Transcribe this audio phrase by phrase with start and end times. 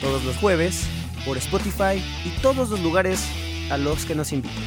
[0.00, 0.86] todos los jueves
[1.24, 3.24] por Spotify y todos los lugares
[3.70, 4.64] a los que nos invitan.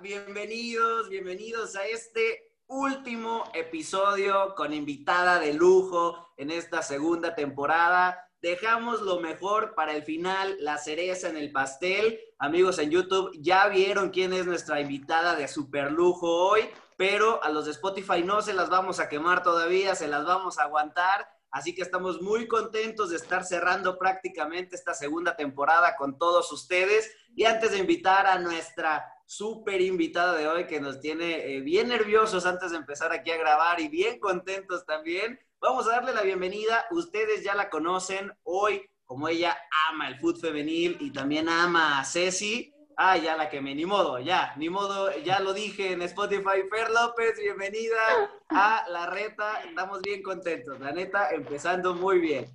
[0.00, 8.28] Bienvenidos, bienvenidos a este último episodio con invitada de lujo en esta segunda temporada.
[8.42, 12.20] Dejamos lo mejor para el final, la cereza en el pastel.
[12.38, 16.68] Amigos en YouTube, ya vieron quién es nuestra invitada de super lujo hoy,
[16.98, 20.58] pero a los de Spotify no se las vamos a quemar todavía, se las vamos
[20.58, 21.26] a aguantar.
[21.50, 27.10] Así que estamos muy contentos de estar cerrando prácticamente esta segunda temporada con todos ustedes.
[27.34, 31.88] Y antes de invitar a nuestra súper invitada de hoy que nos tiene eh, bien
[31.88, 36.22] nerviosos antes de empezar aquí a grabar y bien contentos también, vamos a darle la
[36.22, 36.86] bienvenida.
[36.92, 39.56] Ustedes ya la conocen hoy, como ella
[39.90, 42.72] ama el fútbol femenil y también ama a Ceci.
[42.98, 46.62] Ah, ya la que me, ni modo, ya, ni modo, ya lo dije en Spotify.
[46.70, 49.60] Fer López, bienvenida a La Reta.
[49.68, 52.46] Estamos bien contentos, la neta, empezando muy bien.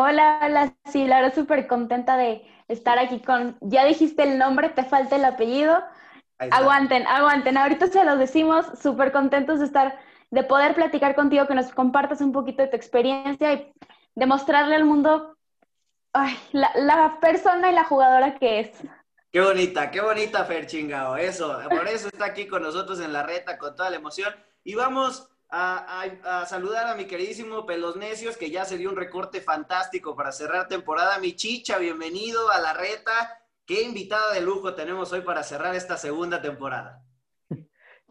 [0.00, 4.68] Hola, hola, sí, la verdad súper contenta de estar aquí con, ya dijiste el nombre,
[4.68, 5.82] te falta el apellido.
[6.38, 9.98] Aguanten, aguanten, ahorita se lo decimos, súper contentos de estar,
[10.30, 13.72] de poder platicar contigo, que nos compartas un poquito de tu experiencia y
[14.14, 15.36] demostrarle al mundo
[16.12, 18.70] ay, la, la persona y la jugadora que es.
[19.32, 23.24] Qué bonita, qué bonita Fer Chingao, eso, por eso está aquí con nosotros en la
[23.24, 24.32] reta con toda la emoción.
[24.62, 29.40] Y vamos a, saludar a mi queridísimo Pelos Necios, que ya se dio un recorte
[29.40, 31.18] fantástico para cerrar temporada.
[31.18, 33.38] Mi chicha, bienvenido a la reta.
[33.66, 37.02] Qué invitada de lujo tenemos hoy para cerrar esta segunda temporada.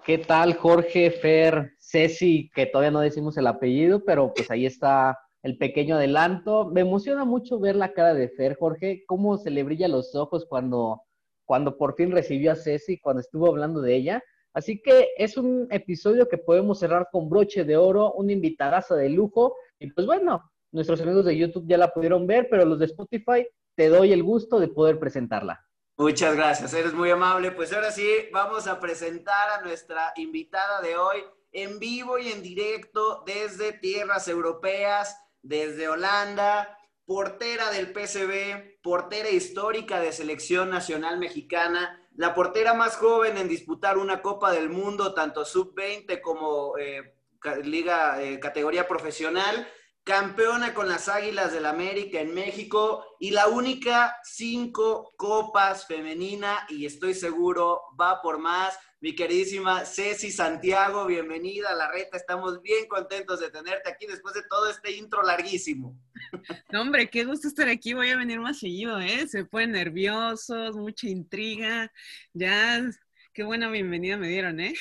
[0.06, 5.20] ¿Qué tal, Jorge, Fer, Ceci, que todavía no decimos el apellido, pero pues ahí está
[5.44, 6.66] el pequeño adelanto.
[6.66, 10.46] Me emociona mucho ver la cara de Fer, Jorge, cómo se le brilla los ojos
[10.48, 11.02] cuando
[11.48, 14.24] cuando por fin recibió a Ceci, cuando estuvo hablando de ella.
[14.54, 19.10] Así que es un episodio que podemos cerrar con broche de oro, una invitadaza de
[19.10, 19.56] lujo.
[19.80, 23.48] Y pues bueno, nuestros amigos de YouTube ya la pudieron ver, pero los de Spotify
[23.76, 25.64] te doy el gusto de poder presentarla.
[25.98, 27.52] Muchas gracias, eres muy amable.
[27.52, 31.18] Pues ahora sí, vamos a presentar a nuestra invitada de hoy
[31.52, 40.00] en vivo y en directo desde tierras europeas, desde Holanda, portera del PCB, portera histórica
[40.00, 45.46] de selección nacional mexicana, la portera más joven en disputar una Copa del Mundo, tanto
[45.46, 47.16] sub-20 como eh,
[47.64, 49.68] liga eh, categoría profesional,
[50.04, 56.88] campeona con las Águilas del América en México y la única cinco copas femenina y
[56.88, 58.78] estoy seguro va por más.
[59.00, 62.18] Mi queridísima Ceci Santiago, bienvenida a la reta.
[62.18, 65.96] Estamos bien contentos de tenerte aquí después de todo este intro larguísimo.
[66.72, 67.94] No, hombre, qué gusto estar aquí.
[67.94, 69.28] Voy a venir más seguido, ¿eh?
[69.28, 71.92] Se ponen nerviosos, mucha intriga.
[72.34, 72.84] Ya,
[73.34, 74.74] qué buena bienvenida me dieron, ¿eh?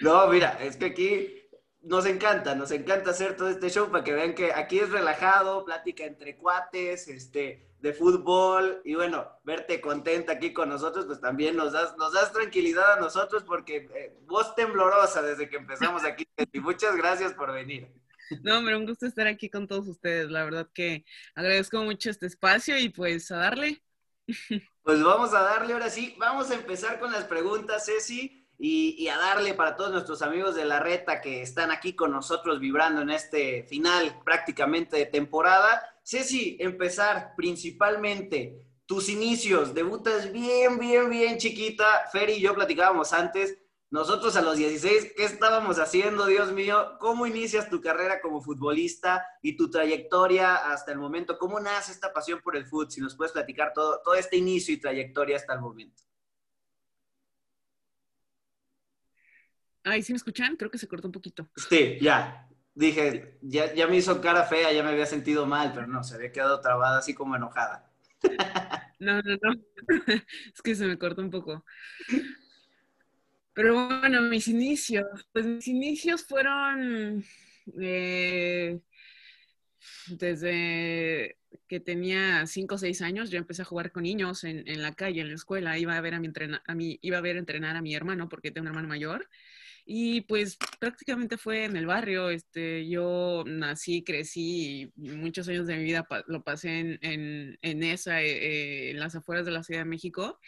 [0.00, 1.41] No, mira, es que aquí
[1.82, 5.64] nos encanta, nos encanta hacer todo este show para que vean que aquí es relajado,
[5.64, 11.56] plática entre cuates, este, de fútbol y bueno, verte contenta aquí con nosotros, pues también
[11.56, 16.26] nos das, nos das tranquilidad a nosotros porque eh, voz temblorosa desde que empezamos aquí
[16.52, 17.88] y muchas gracias por venir.
[18.42, 21.04] No, hombre, un gusto estar aquí con todos ustedes, la verdad que
[21.34, 23.82] agradezco mucho este espacio y pues a darle.
[24.84, 28.41] Pues vamos a darle ahora sí, vamos a empezar con las preguntas, Ceci.
[28.64, 32.60] Y, a darle para todos nuestros amigos de la reta que están aquí con nosotros
[32.60, 35.82] vibrando en este final prácticamente de temporada.
[36.04, 42.04] Ceci, empezar principalmente tus inicios, debutas bien, bien, bien chiquita.
[42.12, 43.58] Fer y yo platicábamos antes,
[43.90, 46.96] nosotros a los 16, ¿qué estábamos haciendo, Dios mío?
[47.00, 51.36] ¿Cómo inicias tu carrera como futbolista y tu trayectoria hasta el momento?
[51.36, 52.92] ¿Cómo nace esta pasión por el fútbol?
[52.92, 56.04] Si nos puedes platicar todo, todo este inicio y trayectoria hasta el momento.
[59.84, 60.56] Ay, ¿sí me escuchan?
[60.56, 61.48] Creo que se cortó un poquito.
[61.68, 62.48] Sí, ya.
[62.74, 66.14] Dije, ya, ya me hizo cara fea, ya me había sentido mal, pero no, se
[66.14, 67.90] había quedado trabada así como enojada.
[68.98, 69.54] No, no, no.
[70.54, 71.64] Es que se me cortó un poco.
[73.52, 77.24] Pero bueno, mis inicios, pues mis inicios fueron
[77.80, 78.80] eh,
[80.06, 81.36] desde
[81.68, 84.94] que tenía 5 o 6 años, yo empecé a jugar con niños en, en, la
[84.94, 86.30] calle, en la escuela, iba a ver a mi,
[86.66, 89.28] a mi, iba a ver entrenar a mi hermano porque tengo un hermano mayor.
[89.84, 95.76] Y pues prácticamente fue en el barrio, este, yo nací, crecí y muchos años de
[95.76, 99.80] mi vida lo pasé en, en, en esa, eh, en las afueras de la Ciudad
[99.80, 100.38] de México.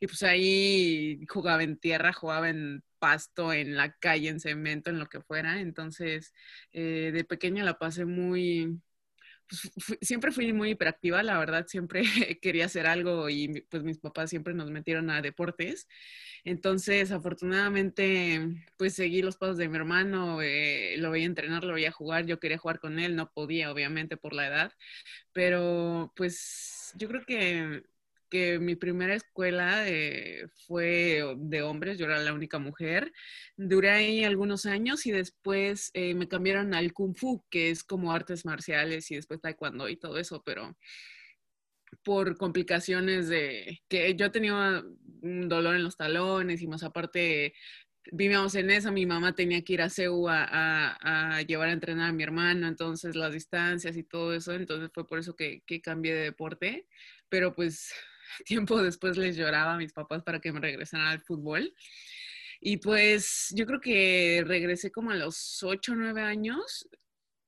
[0.00, 4.98] Y pues ahí jugaba en tierra, jugaba en pasto, en la calle, en cemento, en
[4.98, 5.60] lo que fuera.
[5.60, 6.32] Entonces,
[6.72, 8.80] eh, de pequeña la pasé muy,
[10.00, 12.02] siempre fui muy hiperactiva, la verdad, siempre
[12.42, 15.88] quería hacer algo y pues mis papás siempre nos metieron a deportes.
[16.44, 18.40] Entonces, afortunadamente,
[18.78, 22.40] pues seguí los pasos de mi hermano, eh, lo veía entrenar, lo veía jugar, yo
[22.40, 24.72] quería jugar con él, no podía, obviamente, por la edad,
[25.32, 27.82] pero pues yo creo que
[28.30, 33.12] que mi primera escuela eh, fue de hombres, yo era la única mujer.
[33.56, 38.12] Duré ahí algunos años y después eh, me cambiaron al kung fu, que es como
[38.12, 40.76] artes marciales y después taekwondo y todo eso, pero
[42.04, 44.82] por complicaciones de que yo tenía
[45.22, 47.54] un dolor en los talones y más aparte
[48.12, 52.12] vivíamos en eso, mi mamá tenía que ir a CEU a, llevar a entrenar a
[52.12, 56.14] mi hermano, entonces las distancias y todo eso, entonces fue por eso que, que cambié
[56.14, 56.86] de deporte,
[57.28, 57.92] pero pues
[58.44, 61.74] tiempo después les lloraba a mis papás para que me regresaran al fútbol.
[62.60, 66.88] Y pues yo creo que regresé como a los 8 o 9 años,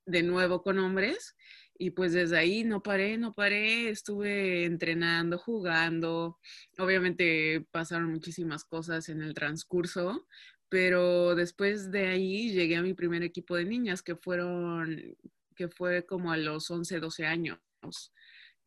[0.06, 1.36] de nuevo con hombres.
[1.78, 6.38] Y pues desde ahí no paré, no paré, estuve entrenando, jugando.
[6.78, 10.26] Obviamente pasaron muchísimas cosas en el transcurso,
[10.68, 15.16] pero después de ahí llegué a mi primer equipo de niñas, que fueron,
[15.56, 17.58] que fue como a los 11, 12 años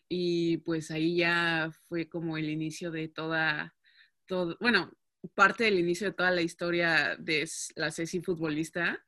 [0.09, 3.75] y pues ahí ya fue como el inicio de toda,
[4.27, 4.91] todo, bueno,
[5.33, 9.03] parte del inicio de toda la historia de la Ceci futbolista.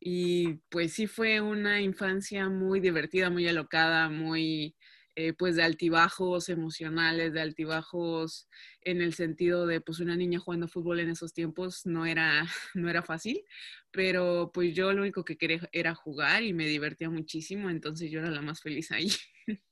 [0.00, 4.76] Y pues sí fue una infancia muy divertida, muy alocada, muy
[5.16, 8.48] eh, pues de altibajos emocionales, de altibajos
[8.82, 12.88] en el sentido de pues una niña jugando fútbol en esos tiempos no era, no
[12.88, 13.42] era fácil,
[13.90, 18.20] pero pues yo lo único que quería era jugar y me divertía muchísimo, entonces yo
[18.20, 19.10] era la más feliz ahí.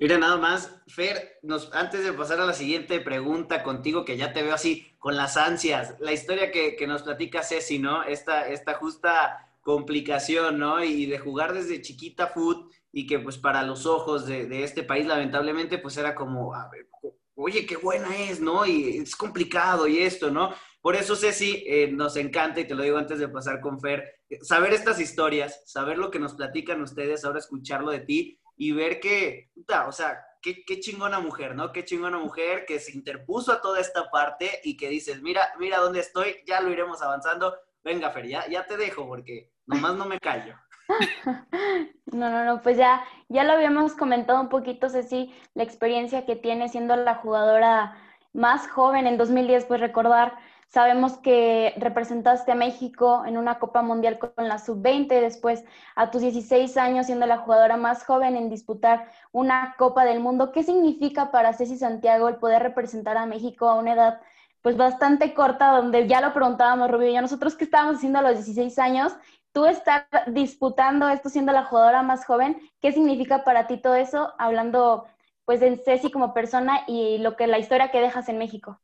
[0.00, 1.40] Mira, nada más, Fer,
[1.72, 5.36] antes de pasar a la siguiente pregunta contigo, que ya te veo así con las
[5.36, 8.04] ansias, la historia que, que nos platica Ceci, ¿no?
[8.04, 10.84] Esta, esta justa complicación, ¿no?
[10.84, 14.84] Y de jugar desde chiquita foot y que pues para los ojos de, de este
[14.84, 16.86] país lamentablemente pues era como, a ver,
[17.34, 18.64] oye, qué buena es, ¿no?
[18.66, 20.54] Y es complicado y esto, ¿no?
[20.80, 24.04] Por eso, Ceci, eh, nos encanta, y te lo digo antes de pasar con Fer,
[24.42, 29.00] saber estas historias, saber lo que nos platican ustedes, ahora escucharlo de ti y ver
[29.00, 29.50] que,
[29.86, 31.72] o sea, qué, qué, chingona mujer, ¿no?
[31.72, 35.78] Qué chingona mujer que se interpuso a toda esta parte y que dices, mira, mira
[35.78, 37.56] dónde estoy, ya lo iremos avanzando.
[37.84, 40.54] Venga, Fer, ya, ya te dejo porque nomás no me callo.
[42.10, 46.36] No, no, no, pues ya, ya lo habíamos comentado un poquito, Ceci, la experiencia que
[46.36, 47.98] tiene siendo la jugadora
[48.32, 54.18] más joven en 2010, pues recordar Sabemos que representaste a México en una Copa Mundial
[54.18, 55.64] con la sub-20, después
[55.96, 60.52] a tus 16 años siendo la jugadora más joven en disputar una Copa del Mundo.
[60.52, 64.20] ¿Qué significa para Ceci Santiago el poder representar a México a una edad
[64.60, 68.22] pues bastante corta, donde ya lo preguntábamos Rubio y yo, nosotros que estábamos haciendo a
[68.22, 69.16] los 16 años,
[69.52, 74.34] tú estar disputando esto siendo la jugadora más joven, ¿qué significa para ti todo eso?
[74.38, 75.06] Hablando
[75.46, 78.78] pues de Ceci como persona y lo que la historia que dejas en México.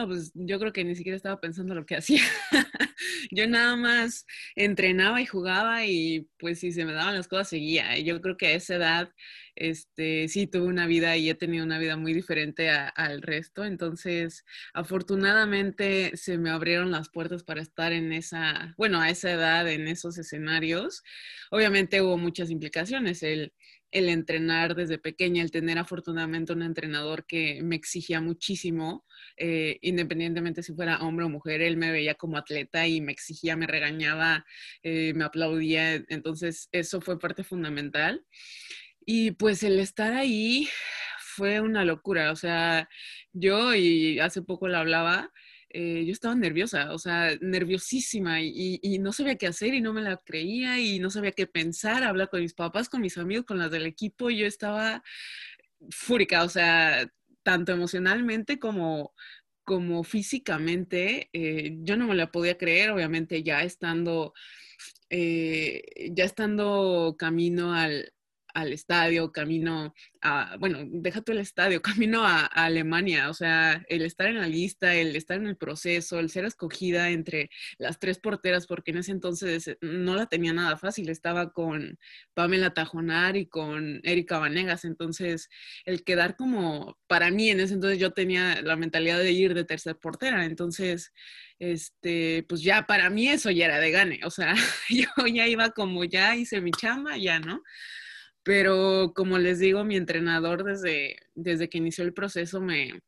[0.00, 2.22] No, pues yo creo que ni siquiera estaba pensando lo que hacía.
[3.30, 4.26] yo nada más
[4.56, 7.98] entrenaba y jugaba y pues si se me daban las cosas seguía.
[7.98, 9.10] Yo creo que a esa edad
[9.56, 13.64] este, sí tuve una vida y he tenido una vida muy diferente al resto.
[13.64, 19.68] Entonces, afortunadamente se me abrieron las puertas para estar en esa, bueno, a esa edad,
[19.68, 21.02] en esos escenarios.
[21.50, 23.22] Obviamente hubo muchas implicaciones.
[23.22, 23.52] El,
[23.92, 29.04] el entrenar desde pequeña, el tener afortunadamente un entrenador que me exigía muchísimo,
[29.36, 33.56] eh, independientemente si fuera hombre o mujer, él me veía como atleta y me exigía,
[33.56, 34.44] me regañaba,
[34.82, 38.24] eh, me aplaudía, entonces eso fue parte fundamental.
[39.06, 40.68] Y pues el estar ahí
[41.36, 42.88] fue una locura, o sea,
[43.32, 45.32] yo y hace poco lo hablaba,
[45.72, 50.02] eh, yo estaba nerviosa, o sea, nerviosísima y, no sabía qué hacer y no me
[50.02, 53.58] la creía y no sabía qué pensar, hablar con mis papás, con mis amigos, con
[53.58, 55.02] las del equipo, yo estaba
[55.90, 57.08] fúrica, o sea,
[57.42, 59.14] tanto emocionalmente como,
[59.70, 64.34] como físicamente, eh, yo no me la podía creer, obviamente ya estando,
[65.10, 68.12] eh, ya estando camino al,
[68.54, 74.26] al estadio, camino a, bueno, déjate el estadio, camino a, Alemania, o sea, el estar
[74.26, 78.66] en la lista, el estar en el proceso, el ser escogida entre las tres porteras,
[78.66, 81.98] porque en ese entonces eh, no la tenía nada fácil, estaba con
[82.34, 85.48] Pamela Tajonar y con Erika Vanegas, entonces
[85.84, 89.64] el quedar como, para mí en ese entonces yo tenía la mentalidad de ir de
[89.64, 91.12] tercer portera, entonces
[91.60, 94.54] este, pues ya para mí eso ya era de gane, o sea,
[94.88, 97.62] yo ya iba como ya hice mi chamba, ya, ¿no?
[98.42, 103.00] Pero como les digo, mi entrenador desde, desde que inició el proceso me,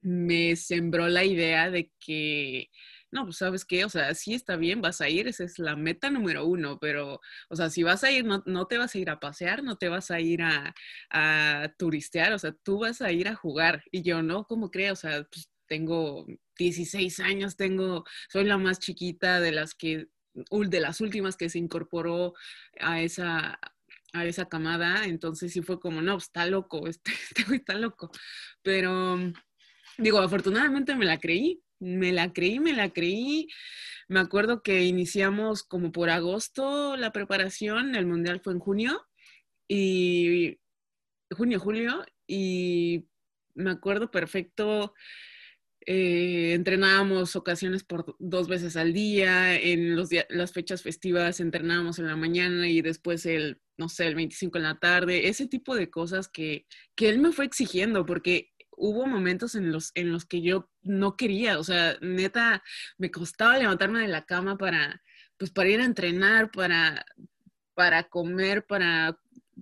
[0.00, 2.70] me sembró la idea de que,
[3.10, 5.76] no, pues sabes qué, o sea, sí está bien, vas a ir, esa es la
[5.76, 8.98] meta número uno, pero, o sea, si vas a ir, no, no te vas a
[8.98, 10.74] ir a pasear, no te vas a ir a,
[11.10, 13.82] a, turistear, o sea, tú vas a ir a jugar.
[13.90, 14.92] Y yo, no, ¿cómo creo?
[14.92, 16.26] O sea, pues tengo
[16.58, 21.58] 16 años, tengo, soy la más chiquita de las que, de las últimas que se
[21.58, 22.34] incorporó
[22.80, 23.58] a esa,
[24.20, 28.10] a esa camada, entonces sí fue como, no, pues, está loco, este, este está loco.
[28.62, 29.18] Pero
[29.98, 33.48] digo, afortunadamente me la creí, me la creí, me la creí.
[34.08, 39.06] Me acuerdo que iniciamos como por agosto la preparación, el mundial fue en junio
[39.68, 40.58] y
[41.30, 43.08] junio, julio, y
[43.54, 44.94] me acuerdo perfecto
[45.88, 52.06] eh, entrenábamos ocasiones por dos veces al día, en los las fechas festivas entrenábamos en
[52.08, 55.90] la mañana y después el, no sé, el 25 en la tarde, ese tipo de
[55.90, 60.42] cosas que, que él me fue exigiendo, porque hubo momentos en los, en los que
[60.42, 62.62] yo no quería, o sea, neta,
[62.98, 65.02] me costaba levantarme de la cama para,
[65.38, 67.04] pues, para ir a entrenar, para,
[67.74, 69.18] para comer, para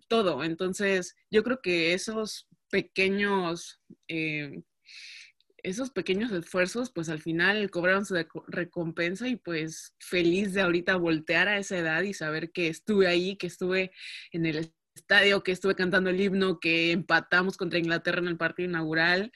[0.08, 0.44] todo.
[0.44, 4.62] Entonces, yo creo que esos pequeños eh,
[5.64, 8.14] esos pequeños esfuerzos, pues al final cobraron su
[8.48, 13.36] recompensa y pues feliz de ahorita voltear a esa edad y saber que estuve ahí,
[13.36, 13.90] que estuve
[14.30, 18.68] en el estadio, que estuve cantando el himno, que empatamos contra Inglaterra en el partido
[18.68, 19.32] inaugural.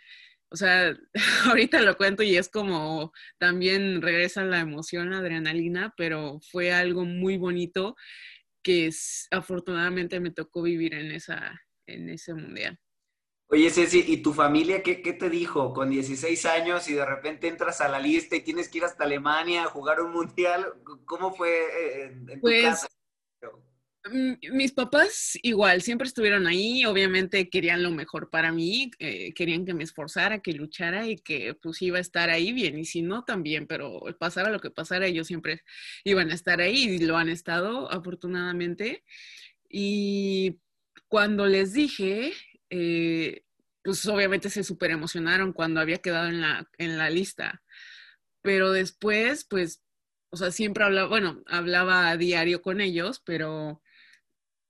[0.50, 0.94] O sea,
[1.46, 7.06] ahorita lo cuento y es como también regresa la emoción, la adrenalina, pero fue algo
[7.06, 7.96] muy bonito
[8.62, 8.90] que
[9.30, 12.78] afortunadamente me tocó vivir en, esa, en ese mundial.
[13.50, 17.80] Oye, Ceci, ¿y tu familia qué, te dijo con 16 años y de repente entras
[17.80, 20.66] a la lista y tienes que ir hasta Alemania a jugar un mundial?
[21.06, 22.88] ¿Cómo fue eh, en, tu pues, casa?
[24.52, 29.72] Mis papás igual, siempre estuvieron ahí, obviamente querían lo mejor para mí, eh, querían que
[29.72, 33.24] me esforzara, que luchara y que pues iba a estar ahí bien, y si no
[33.24, 35.62] también, pero pasara lo que pasara, ellos siempre
[36.04, 39.04] iban a estar ahí y lo han estado afortunadamente.
[39.68, 40.58] Y
[41.08, 42.32] cuando les dije,
[42.70, 43.42] eh,
[43.82, 47.62] pues obviamente se súper emocionaron cuando había quedado en la, en la lista.
[48.42, 49.82] Pero después, pues,
[50.30, 53.82] o sea, siempre hablaba, bueno, hablaba a diario con ellos, pero,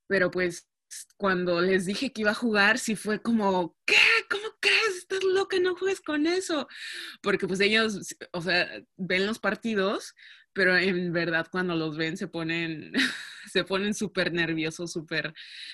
[0.07, 0.69] pero pues
[1.17, 3.97] cuando les dije que iba a jugar, sí fue como, ¿qué?
[4.31, 4.99] ¿Cómo crees?
[4.99, 6.69] Estás loca, no juegues con eso.
[7.23, 10.14] Porque pues ellos, o sea, ven los partidos,
[10.59, 12.93] pero en verdad cuando los ven se ponen,
[13.53, 15.33] se ponen súper nerviosos, súper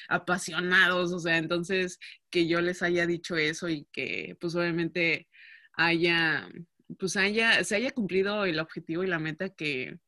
[0.08, 1.98] apasionados, o sea, entonces
[2.28, 5.26] que yo les haya dicho eso y que pues obviamente
[5.72, 6.50] haya,
[6.98, 9.98] pues haya, se haya cumplido el objetivo y la meta que,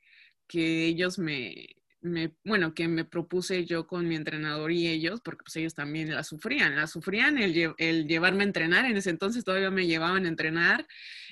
[0.46, 1.75] que ellos me,
[2.44, 6.22] bueno, que me propuse yo con mi entrenador y ellos, porque pues ellos también la
[6.22, 7.52] sufrían, la sufrían el,
[8.06, 10.86] llevarme a entrenar, en ese entonces todavía me llevaban a entrenar,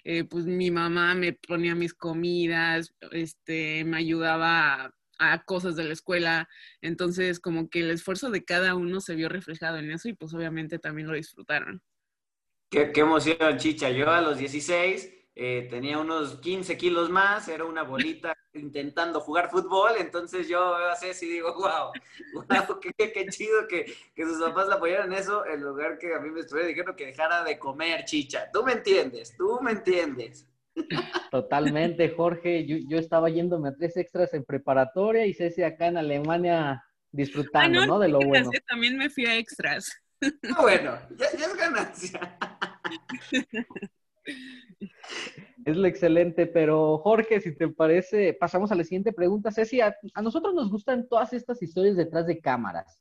[0.04, 5.92] eh, pues mi mamá me ponía mis comidas, este, me ayudaba a, cosas de la
[5.92, 6.48] escuela,
[6.80, 10.34] entonces como que el esfuerzo de cada uno se vio reflejado en eso y pues
[10.34, 11.82] obviamente también lo disfrutaron.
[12.70, 13.90] Qué emoción, Chicha.
[13.90, 19.50] Yo a los 16 eh, tenía unos 15 kilos más, era una bolita intentando jugar
[19.50, 21.90] fútbol, entonces yo veo a Ceci y digo, wow,
[22.34, 26.14] wow qué, qué, chido que, que, sus papás la apoyaran en eso, en lugar que
[26.14, 28.48] a mí me estuviera diciendo que dejara de comer chicha.
[28.52, 30.46] Tú me entiendes, tú me entiendes.
[31.32, 32.64] Totalmente, Jorge.
[32.64, 37.82] Yo, yo estaba yéndome a tres extras en preparatoria y Ceci acá en Alemania disfrutando,
[37.82, 37.98] ah, ¿no?
[37.98, 38.50] De lo bueno.
[38.68, 39.90] También me fui a extras.
[40.22, 42.38] Ah, bueno, ya, ya es ganancia.
[45.64, 49.50] Es lo excelente, pero Jorge, si te parece, pasamos a la siguiente pregunta.
[49.50, 53.00] Ceci, a, nosotros nos gustan todas estas historias detrás de cámaras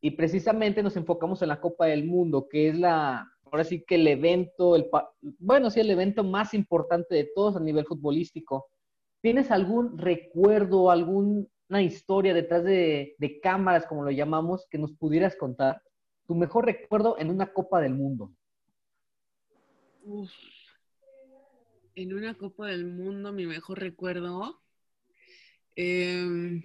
[0.00, 3.94] y precisamente nos enfocamos en la Copa del Mundo, que es la, ahora sí que
[3.94, 4.74] el evento,
[5.38, 8.66] bueno, sí, el evento más importante de todos a nivel futbolístico.
[9.20, 15.36] ¿Tienes algún recuerdo, alguna historia detrás de, de cámaras, como lo llamamos, que nos pudieras
[15.36, 15.80] contar?
[16.26, 18.32] Tu mejor recuerdo en una Copa del Mundo.
[20.04, 20.30] Uf
[21.94, 24.60] en una Copa del Mundo, mi mejor recuerdo.
[25.76, 26.62] Em,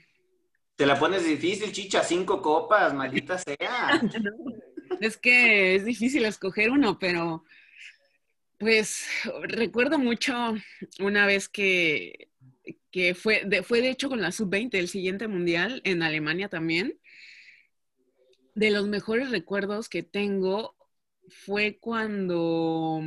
[0.75, 4.01] Te la pones difícil, chicha, cinco copas, maldita sea.
[5.01, 7.43] es que es difícil escoger uno, pero
[8.57, 9.05] pues
[9.43, 10.33] recuerdo mucho
[10.99, 12.29] una vez que,
[12.91, 16.99] que fue, de, fue de hecho con la sub-20, el siguiente mundial en Alemania también.
[18.55, 20.75] De los mejores recuerdos que tengo
[21.29, 23.01] fue cuando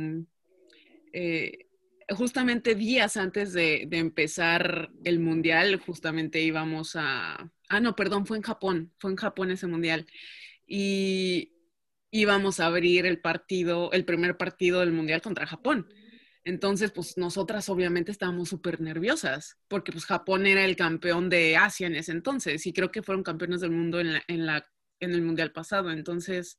[1.11, 1.67] eh,
[2.15, 7.51] justamente días antes de, empezar el mundial, justamente íbamos a...
[7.69, 10.05] Ah, no, perdón, fue en Japón, fue en Japón ese mundial.
[10.67, 11.53] Y
[12.11, 15.87] íbamos a abrir el partido, el primer partido del mundial contra Japón.
[16.43, 21.87] Entonces, pues nosotras obviamente estábamos súper nerviosas, porque pues Japón era el campeón de Asia
[21.87, 24.65] en ese entonces, y creo que fueron campeones del mundo en, en, la,
[24.99, 25.91] en el mundial pasado.
[25.91, 26.57] Entonces,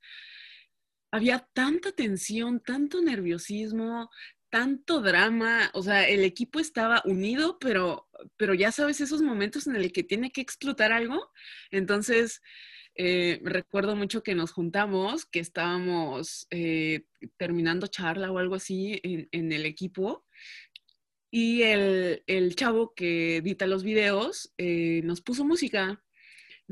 [1.10, 4.08] había tanta tensión, tanto nerviosismo,
[4.52, 8.06] tanto drama, o sea, el equipo estaba unido, pero,
[8.36, 11.30] pero ya sabes esos momentos en el que tiene que explotar algo.
[11.70, 12.42] Entonces,
[12.94, 17.06] eh, recuerdo mucho que nos juntamos, que estábamos eh,
[17.38, 20.26] terminando charla o algo así en, el equipo.
[21.30, 26.04] Y el, chavo que edita los videos eh, nos puso música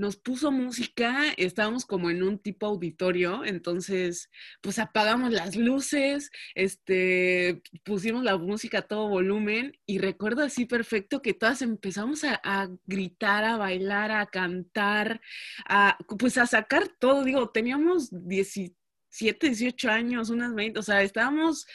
[0.01, 4.31] nos puso música, estábamos como en un tipo auditorio, entonces
[4.63, 11.21] pues apagamos las luces, este, pusimos la música a todo volumen y recuerdo así perfecto
[11.21, 15.21] que todas empezamos a, gritar, a bailar, a cantar,
[15.69, 21.67] a, pues a sacar todo, digo, teníamos 17, 18 años, unas 20, o sea, estábamos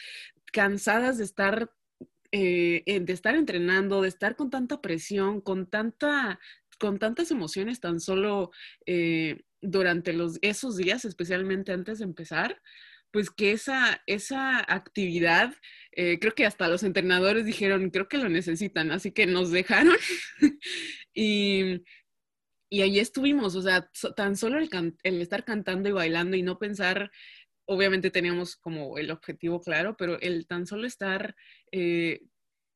[0.52, 1.70] cansadas de estar
[2.32, 6.40] eh, de estar entrenando, de estar con tanta presión, con tanta
[6.78, 8.50] con tantas emociones tan solo
[8.86, 12.60] eh, durante los, esos días, especialmente antes de empezar,
[13.10, 15.54] pues que esa, esa actividad,
[15.92, 19.96] eh, creo que hasta los entrenadores dijeron, creo que lo necesitan, así que nos dejaron.
[21.18, 21.82] Y,
[22.68, 24.68] y ahí estuvimos, o sea, tan solo el,
[25.02, 27.10] el, estar cantando y bailando y no pensar,
[27.66, 31.34] obviamente teníamos como el objetivo claro, pero el tan solo estar
[31.72, 32.20] eh,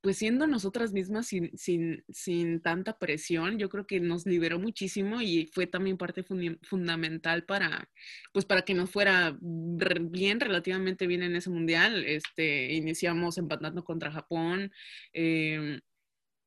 [0.00, 5.20] pues siendo nosotras mismas sin, sin, sin, tanta presión, yo creo que nos liberó muchísimo
[5.20, 6.24] y fue también parte
[6.62, 7.90] fundamental para,
[8.32, 12.04] pues para que nos fuera bien, relativamente bien en ese mundial.
[12.04, 14.72] Este, iniciamos empatando contra Japón.
[15.12, 15.80] Em,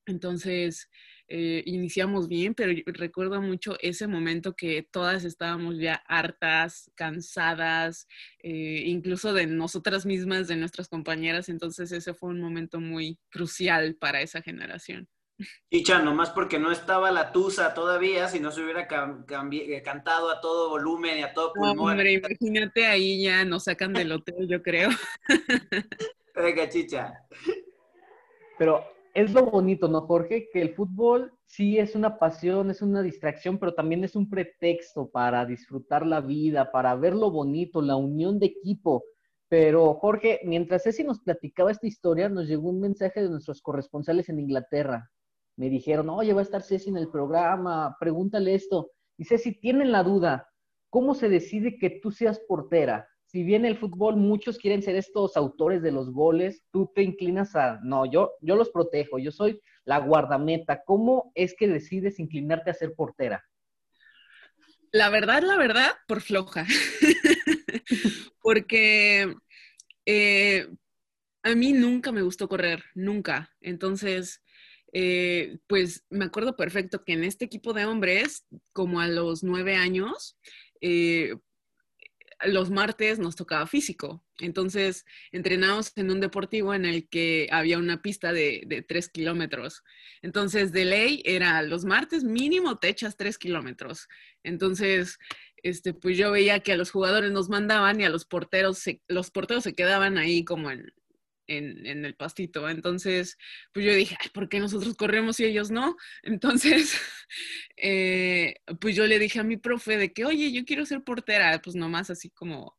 [0.05, 0.89] entonces,
[1.35, 8.07] eh, iniciamos bien, pero recuerdo mucho ese momento que todas estábamos ya hartas, cansadas,
[8.43, 13.95] eh, incluso de nosotras mismas, de nuestras compañeras, entonces ese fue un momento muy crucial
[13.95, 15.09] para esa generación.
[15.71, 20.69] Chicha, nomás porque no estaba la tusa todavía, si no se hubiera cantado a todo
[20.69, 21.89] volumen y a todo pulmón.
[21.89, 24.89] hombre, imagínate ahí ya nos sacan del hotel, yo creo.
[26.35, 27.11] Venga, chicha.
[28.59, 30.49] Pero es lo bonito, ¿no, Jorge?
[30.51, 35.09] Que el fútbol sí es una pasión, es una distracción, pero también es un pretexto
[35.09, 39.03] para disfrutar la vida, para ver lo bonito, la unión de equipo.
[39.49, 44.29] Pero, Jorge, mientras Ceci nos platicaba esta historia, nos llegó un mensaje de nuestros corresponsales
[44.29, 45.11] en Inglaterra.
[45.57, 48.91] Me dijeron, oye, va a estar Ceci en el programa, pregúntale esto.
[49.17, 50.49] Y Ceci, tienen la duda,
[50.89, 53.07] ¿cómo se decide que tú seas portera?
[53.33, 57.55] Si bien el fútbol muchos quieren ser estos autores de los goles, tú te inclinas
[57.55, 60.83] a, no, yo, yo los protejo, yo soy la guardameta.
[60.85, 63.43] ¿Cómo es que decides inclinarte a ser portera?
[64.91, 66.67] La verdad, la verdad, por floja.
[68.39, 69.33] Porque
[70.05, 70.67] eh,
[71.41, 73.49] a mí nunca me gustó correr, nunca.
[73.61, 74.43] Entonces,
[74.91, 79.75] eh, pues me acuerdo perfecto que en este equipo de hombres, como a los nueve
[79.75, 80.37] años,
[80.81, 81.33] eh,
[82.45, 84.23] los martes nos tocaba físico.
[84.39, 89.83] Entonces entrenábamos en un deportivo en el que había una pista de, tres kilómetros.
[90.21, 94.07] Entonces de ley era los martes mínimo te echas tres kilómetros.
[94.43, 95.19] Entonces,
[95.57, 99.31] este, pues yo veía que a los jugadores nos mandaban y a los porteros, los
[99.31, 100.93] porteros se quedaban ahí como en,
[101.47, 102.69] en, el pastito.
[102.69, 103.37] Entonces,
[103.73, 105.95] pues yo dije, ¿por qué nosotros corremos y ellos no?
[106.23, 106.97] Entonces,
[107.77, 111.61] eh, pues yo le dije a mi profe de que, oye, yo quiero ser portera,
[111.61, 112.77] pues nomás así como,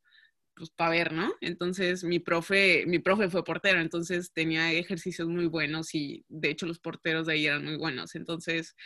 [0.55, 1.33] pues para ver, ¿no?
[1.41, 6.67] Entonces, mi profe, mi profe fue portero, entonces tenía ejercicios muy buenos y de hecho
[6.67, 8.15] los porteros de ahí eran muy buenos.
[8.15, 8.77] Entonces,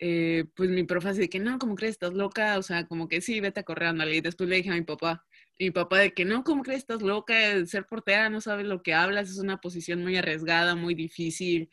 [0.00, 1.92] eh, pues mi profe así de que, no, ¿cómo crees?
[1.92, 2.58] ¿Estás loca?
[2.58, 3.94] O sea, como que sí, vete a correr.
[4.12, 5.24] Y después le dije a mi papá,
[5.58, 6.80] mi papá de que no, ¿cómo crees?
[6.80, 7.34] Estás loca,
[7.66, 11.70] ser portera, no sabes lo que hablas, es una posición muy arriesgada, muy difícil.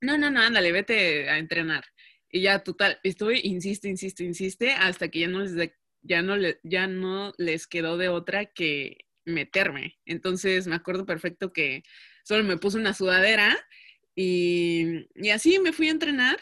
[0.00, 1.84] No, no, no, ándale, vete a entrenar.
[2.30, 5.72] Y ya, total, estuve, insiste, insiste, insiste, hasta que ya no les,
[6.02, 9.98] ya no le, ya no les quedó de otra que meterme.
[10.04, 11.82] Entonces, me acuerdo perfecto que
[12.24, 13.56] solo me puse una sudadera
[14.14, 16.38] y, y así me fui a entrenar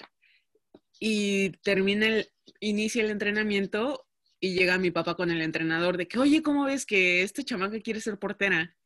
[0.99, 2.29] y termina el,
[2.61, 4.06] inicia el entrenamiento
[4.55, 8.01] llega mi papá con el entrenador de que, oye, ¿cómo ves que este chamaco quiere
[8.01, 8.77] ser portera?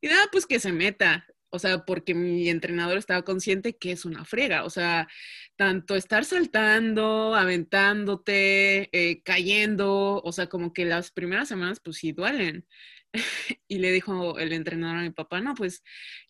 [0.00, 1.26] Y nada, pues que se meta.
[1.50, 4.64] O sea, porque mi entrenador estaba consciente que es una frega.
[4.64, 5.08] O sea,
[5.56, 12.12] tanto estar saltando, aventándote, eh, cayendo, o sea, como que las primeras semanas pues sí
[12.12, 12.66] duelen.
[13.68, 15.82] y le dijo el entrenador a mi papá, no, pues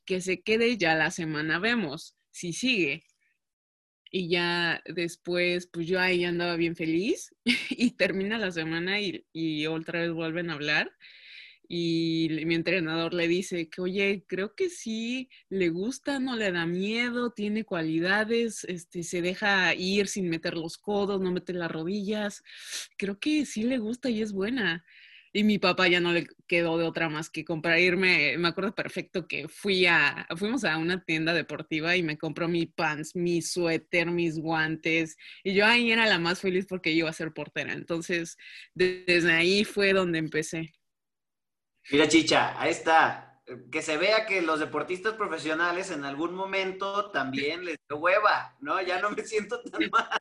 [0.04, 3.04] que se quede ya la semana vemos si sigue.
[4.10, 7.34] Y ya después, pues yo ahí andaba bien feliz
[7.70, 10.90] y termina la semana y, y otra vez vuelven a hablar
[11.72, 16.66] y mi entrenador le dice que, oye, creo que sí, le gusta, no le da
[16.66, 22.42] miedo, tiene cualidades, este, se deja ir sin meter los codos, no mete las rodillas,
[22.98, 24.84] creo que sí le gusta y es buena.
[25.32, 28.74] Y mi papá ya no le quedó de otra más que comprar, irme, me acuerdo
[28.74, 33.40] perfecto que fui a, fuimos a una tienda deportiva y me compró mi pants, mi
[33.40, 37.72] suéter, mis guantes, y yo ahí era la más feliz porque iba a ser portera.
[37.72, 38.36] Entonces,
[38.74, 40.72] desde ahí fue donde empecé.
[41.90, 43.29] Mira, Chicha, ahí está.
[43.70, 48.80] Que se vea que los deportistas profesionales en algún momento también les dio hueva, ¿no?
[48.80, 50.20] Ya no me siento tan mal.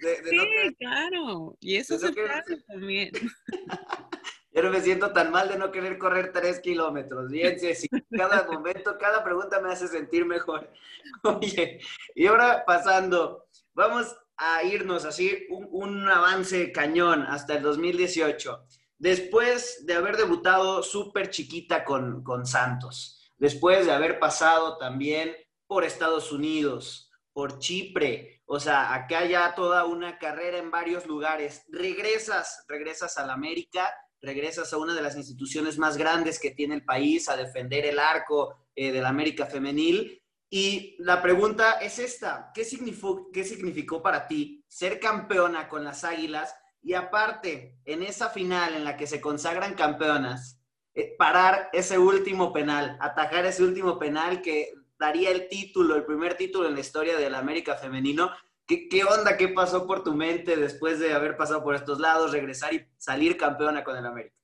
[0.00, 1.56] sí, claro.
[1.60, 3.10] Y eso se trata también.
[4.52, 7.30] ya no me siento tan mal de no querer correr tres kilómetros.
[7.30, 10.70] Bien, sí, cada momento, cada pregunta me hace sentir mejor.
[11.24, 11.80] Oye,
[12.14, 18.66] y ahora pasando, vamos a irnos así, un, un avance cañón hasta el 2018
[19.02, 25.34] después de haber debutado súper chiquita con, con Santos, después de haber pasado también
[25.66, 31.64] por Estados Unidos, por Chipre, o sea, acá ya toda una carrera en varios lugares,
[31.68, 36.76] regresas, regresas a la América, regresas a una de las instituciones más grandes que tiene
[36.76, 40.22] el país a defender el arco eh, de la América femenil.
[40.48, 46.04] Y la pregunta es esta, ¿qué significó, ¿qué significó para ti ser campeona con las
[46.04, 50.60] Águilas y aparte, en esa final en la que se consagran campeonas,
[50.94, 56.36] eh, parar ese último penal, atajar ese último penal que daría el título, el primer
[56.36, 58.30] título en la historia del América femenino.
[58.66, 59.36] ¿Qué, ¿Qué, onda?
[59.36, 63.36] ¿Qué pasó por tu mente después de haber pasado por estos lados, regresar y salir
[63.36, 64.36] campeona con el América?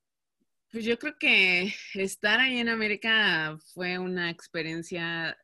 [0.71, 5.37] Pues yo creo que estar ahí en América fue una experiencia,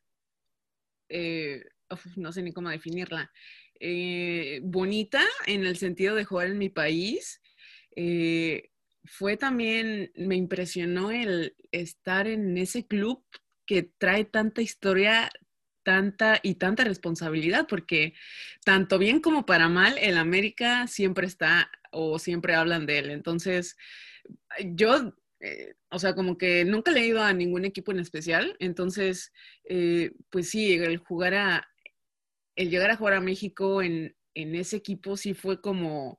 [1.08, 1.64] eh,
[2.16, 3.32] no sé ni cómo definirla.
[3.80, 7.40] Eh, bonita en el sentido de jugar en mi país.
[7.96, 8.70] Eh,
[9.04, 13.24] fue también, me impresionó el estar en ese club
[13.66, 15.30] que trae tanta historia,
[15.82, 18.14] tanta y tanta responsabilidad, porque
[18.64, 23.10] tanto bien como para mal, el América siempre está o siempre hablan de él.
[23.10, 23.76] Entonces,
[24.64, 28.56] yo eh, o sea, como que nunca le he ido a ningún equipo en especial,
[28.60, 29.30] entonces,
[30.30, 31.68] pues sí, el jugar a,
[32.56, 36.18] el llegar a jugar a México en, ese equipo sí fue como,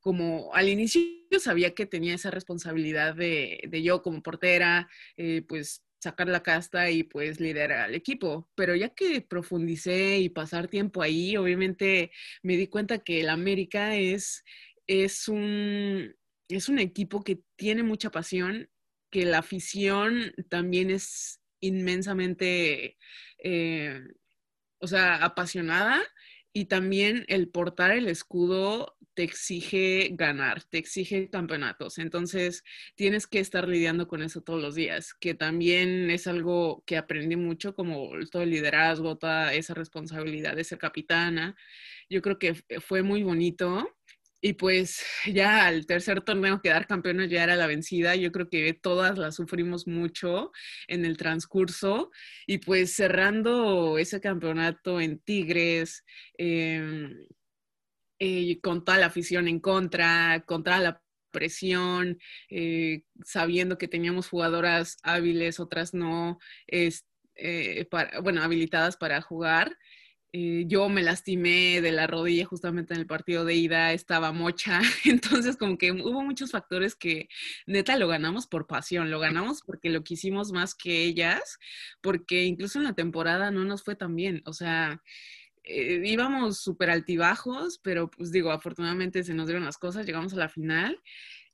[0.00, 5.84] como al inicio yo sabía que tenía esa responsabilidad de, yo como portera, eh, pues
[6.00, 8.48] sacar la casta y pues liderar al equipo.
[8.54, 12.10] Pero ya que profundicé y pasar tiempo ahí, obviamente
[12.42, 14.44] me di cuenta que el América es,
[14.86, 16.14] es, un,
[16.48, 18.70] es un equipo que tiene mucha pasión,
[19.10, 22.96] que la afición también es inmensamente
[23.42, 24.00] eh,
[24.80, 26.00] o sea, apasionada
[26.52, 31.98] y también el portar el escudo te exige ganar, te exige campeonatos.
[31.98, 32.62] Entonces,
[32.94, 37.36] tienes que estar lidiando con eso todos los días, que también es algo que aprendí
[37.36, 41.56] mucho, como todo el liderazgo, toda esa responsabilidad de ser capitana.
[42.08, 43.96] Yo creo que fue muy bonito
[44.40, 48.14] y pues ya al tercer torneo quedar campeones ya era la vencida.
[48.16, 50.52] Yo creo que todas la sufrimos mucho
[50.86, 52.10] en el transcurso.
[52.46, 56.04] Y pues cerrando ese campeonato en Tigres,
[56.38, 57.14] em,
[58.20, 62.18] eh, con toda la afición en contra, contra la presión,
[62.50, 67.86] eh, sabiendo que teníamos jugadoras hábiles, otras no, es, eh,
[68.22, 69.76] bueno, habilitadas para jugar.
[70.32, 74.80] Eh, yo me lastimé de la rodilla justamente en el partido de ida, estaba mocha,
[75.06, 77.28] entonces como que hubo muchos factores que
[77.66, 81.58] neta lo ganamos por pasión, lo ganamos porque lo quisimos más que ellas,
[82.02, 85.02] porque incluso en la temporada no nos fue tan bien, o sea,
[85.64, 90.36] eh, íbamos súper altibajos, pero pues digo, afortunadamente se nos dieron las cosas, llegamos a
[90.36, 91.00] la final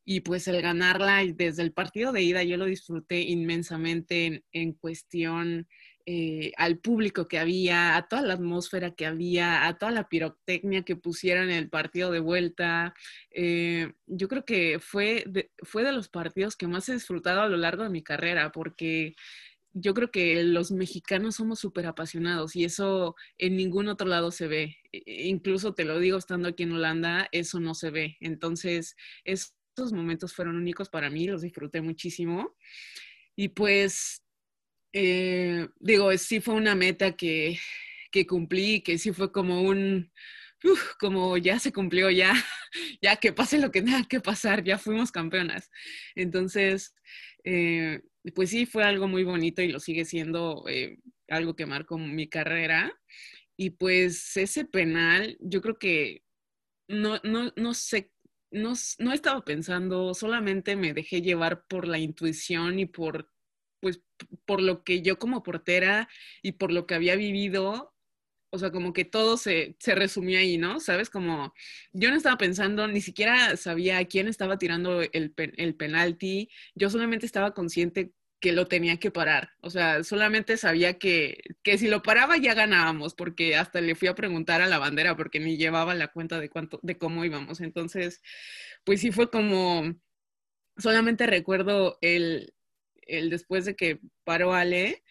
[0.04, 4.72] y pues el ganarla desde el partido de ida yo lo disfruté inmensamente en, en
[4.72, 5.68] cuestión
[6.06, 10.82] eh, al público que había, a toda la atmósfera que había, a toda la pirotecnia
[10.82, 12.94] que pusieron en el partido de vuelta.
[13.30, 17.48] Eh, yo creo que fue de, fue de los partidos que más he disfrutado a
[17.48, 19.14] lo largo de mi carrera, porque
[19.72, 24.46] yo creo que los mexicanos somos súper apasionados y eso en ningún otro lado se
[24.46, 24.76] ve.
[24.92, 28.16] E, e, incluso te lo digo estando aquí en Holanda, eso no se ve.
[28.20, 32.54] Entonces, estos momentos fueron únicos para mí, los disfruté muchísimo.
[33.36, 34.23] Y pues,
[34.94, 37.58] eh, digo, sí fue una meta que,
[38.12, 40.12] que cumplí, que sí fue como un,
[41.00, 42.32] como ya se cumplió, ya,
[43.02, 45.70] ya que pase lo que tenga que pasar, ya fuimos campeonas.
[46.14, 46.94] Entonces,
[47.44, 48.02] eh,
[48.34, 52.28] pues sí, fue algo muy bonito y lo sigue siendo eh, algo que marcó mi
[52.28, 52.92] carrera.
[53.56, 56.22] Y pues ese penal, yo creo que
[56.88, 58.12] no, no, no sé,
[58.50, 63.30] no, no estaba pensando, solamente me dejé llevar por la intuición y por,
[63.84, 64.00] pues,
[64.46, 66.08] por lo que yo como portera
[66.40, 67.94] y por lo que había vivido,
[68.48, 70.80] o sea, como que todo se, se resumió ahí, ¿no?
[70.80, 71.10] ¿Sabes?
[71.10, 71.52] Como
[71.92, 76.88] yo no estaba pensando, ni siquiera sabía a quién estaba tirando el, el penalti, yo
[76.88, 79.50] solamente estaba consciente que lo tenía que parar.
[79.60, 84.08] O sea, solamente sabía que, que si lo paraba ya ganábamos, porque hasta le fui
[84.08, 87.60] a preguntar a la bandera porque ni llevaba la cuenta de cuánto, de cómo íbamos.
[87.60, 88.22] Entonces,
[88.84, 89.94] pues sí fue como,
[90.78, 92.53] solamente recuerdo el,
[93.06, 95.02] el después de que paró Ale,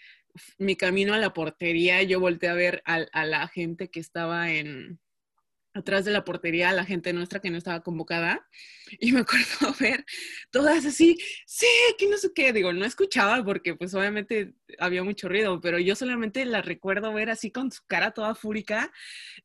[0.58, 5.00] mi camino a la portería, yo volteé a ver a, la gente que estaba en
[5.76, 8.48] atrás de la portería, la gente nuestra que no estaba convocada,
[9.00, 10.06] y me acuerdo ver
[10.52, 15.30] todas así, sí, que no sé qué, digo, no escuchaba porque pues obviamente había mucho
[15.30, 18.92] ruido, pero yo solamente la recuerdo ver así con su cara toda fúrica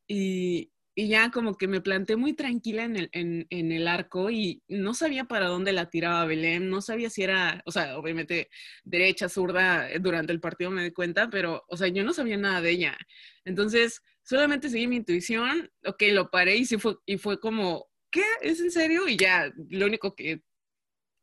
[0.07, 4.61] y, y ya como que me planté muy tranquila en el, en, el, arco y
[4.67, 8.49] no sabía para dónde la tiraba Belén, no sabía si era, o sea, obviamente
[8.83, 12.35] derecha, zurda, eh, durante el partido me di cuenta, pero, o sea, yo no sabía
[12.35, 12.97] nada de ella.
[13.45, 18.25] Entonces, solamente seguí mi intuición, ok, lo paré y, sí fue, y fue como, ¿qué?
[18.41, 19.07] ¿Es en serio?
[19.07, 20.41] Y ya, lo único que,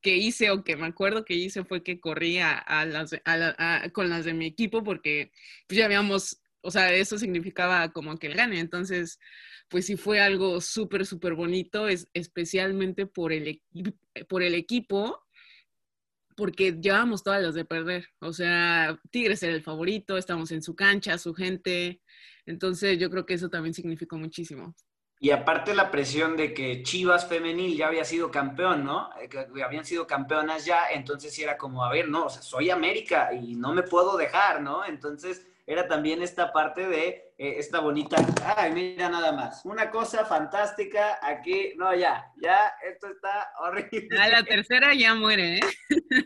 [0.00, 4.08] que hice o que me acuerdo que hice fue que corrí a, las, a con
[4.08, 5.32] las de mi equipo porque
[5.68, 8.58] pues, ya habíamos, o sea, eso significaba como que el gane.
[8.60, 9.18] Entonces,
[9.68, 13.62] pues sí fue algo súper, súper bonito, es, especialmente por el,
[14.28, 15.24] por el equipo,
[16.36, 18.08] porque llevábamos todas las de perder.
[18.20, 22.02] O sea, Tigres era el favorito, estamos en su cancha, su gente.
[22.44, 24.74] Entonces yo creo que eso también significó muchísimo.
[25.18, 29.08] Y aparte la presión de que Chivas femenil ya había sido campeón, ¿no?
[29.18, 33.32] Eh, que habían sido campeonas ya, entonces sí era como, a ver, no, soy América
[33.32, 34.84] y no me puedo dejar, ¿no?
[34.84, 38.16] Entonces era también esta parte de eh, esta bonita,
[38.56, 44.08] ay, mira nada más, una cosa fantástica aquí, no, ya, ya, esto está horrible.
[44.18, 45.60] Ah, la tercera ya muere, ¿eh?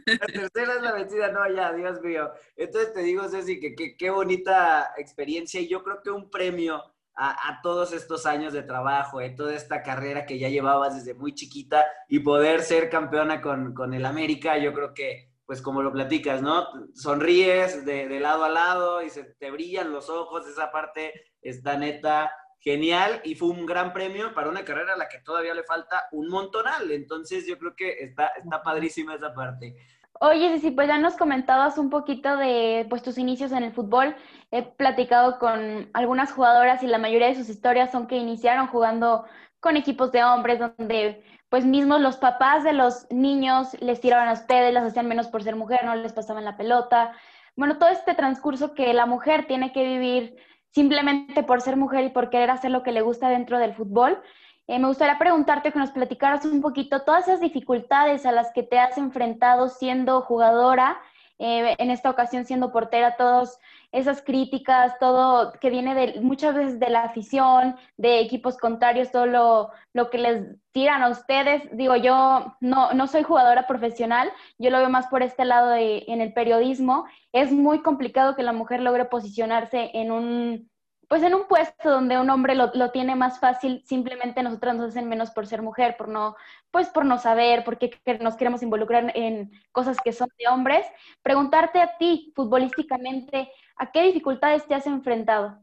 [0.06, 2.30] La tercera es la vencida, no, ya, Dios mío.
[2.56, 6.82] Entonces te digo, Ceci, que qué bonita experiencia y yo creo que un premio
[7.16, 11.34] a, todos estos años de trabajo, eh, toda esta carrera que ya llevabas desde muy
[11.34, 15.90] chiquita y poder ser campeona con, con el América, yo creo que pues como lo
[15.90, 16.68] platicas, ¿no?
[16.94, 22.30] Sonríes de, lado a lado y se te brillan los ojos, esa parte está neta
[22.60, 26.04] genial y fue un gran premio para una carrera a la que todavía le falta
[26.12, 29.74] un montonal, entonces yo creo que está, está padrísima esa parte.
[30.20, 34.14] Oye, sí, pues ya nos comentabas un poquito de pues, tus inicios en el fútbol.
[34.52, 39.24] He platicado con algunas jugadoras y la mayoría de sus historias son que iniciaron jugando
[39.58, 44.32] con equipos de hombres, donde pues mismos los papás de los niños les tiraban a
[44.32, 47.12] ustedes, las hacían menos por ser mujer, no les pasaban la pelota.
[47.56, 50.36] Bueno, todo este transcurso que la mujer tiene que vivir
[50.70, 54.22] simplemente por ser mujer y por querer hacer lo que le gusta dentro del fútbol.
[54.68, 58.62] Eh, me gustaría preguntarte que nos platicaras un poquito todas esas dificultades a las que
[58.62, 61.00] te has enfrentado siendo jugadora,
[61.40, 63.58] eh, en esta ocasión siendo portera, todos
[63.92, 69.26] esas críticas, todo que viene de, muchas veces de la afición, de equipos contrarios, todo
[69.26, 71.62] lo, lo que les tiran a ustedes.
[71.76, 76.04] Digo, yo no, no, soy jugadora profesional, yo lo veo más por este lado de,
[76.06, 77.06] en el periodismo.
[77.32, 80.70] Es muy complicado que la mujer logre posicionarse en un,
[81.10, 84.90] pues en un puesto donde un hombre lo, lo, tiene más fácil, simplemente nosotras nos
[84.90, 86.36] hacen menos por ser mujer, por no,
[86.70, 90.86] pues por no saber, porque nos queremos involucrar en cosas que son de hombres.
[91.22, 95.58] Preguntarte a ti, futbolísticamente, ¿A qué dificultades te has enfrentado?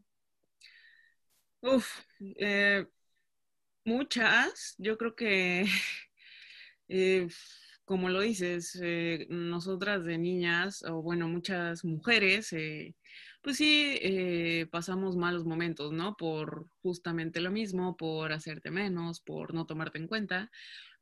[1.61, 2.83] Uf, eh,
[3.85, 4.73] muchas.
[4.79, 5.67] Yo creo que,
[6.89, 7.27] eh,
[7.87, 12.53] como lo dices, eh, nosotras de niñas, o bueno, muchas mujeres,
[13.41, 16.17] pues sí, pasamos malos momentos, ¿no?
[16.17, 20.51] Por justamente lo mismo, por hacerte menos, por no tomarte en cuenta.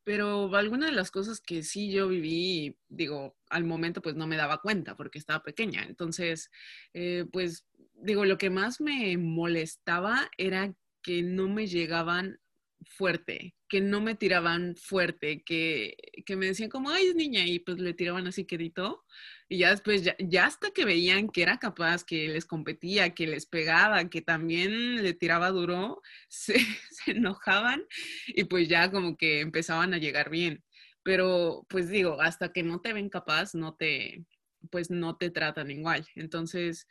[0.06, 4.38] Pero algunas de las cosas que sí yo viví, digo, al momento pues no me
[4.38, 5.84] daba cuenta porque estaba pequeña.
[5.84, 6.52] Entonces,
[6.93, 10.71] eh, pues digo, lo que más me molestaba era
[11.02, 12.39] que no me llegaban
[12.86, 17.59] fuerte, que no me tiraban fuerte, que, que, me decían como, ay, es niña, y
[17.59, 19.03] pues le tiraban así quedito.
[19.49, 23.45] Y ya después, ya, hasta que veían que era capaz, que les competía, que les
[23.45, 26.57] pegaba, que también le tiraba duro, se,
[26.89, 27.83] se enojaban
[28.27, 30.63] y pues ya como que empezaban a llegar bien.
[31.03, 34.23] Pero pues digo, hasta que no te ven capaz, no te,
[34.71, 36.07] pues no te tratan igual.
[36.15, 36.88] Entonces,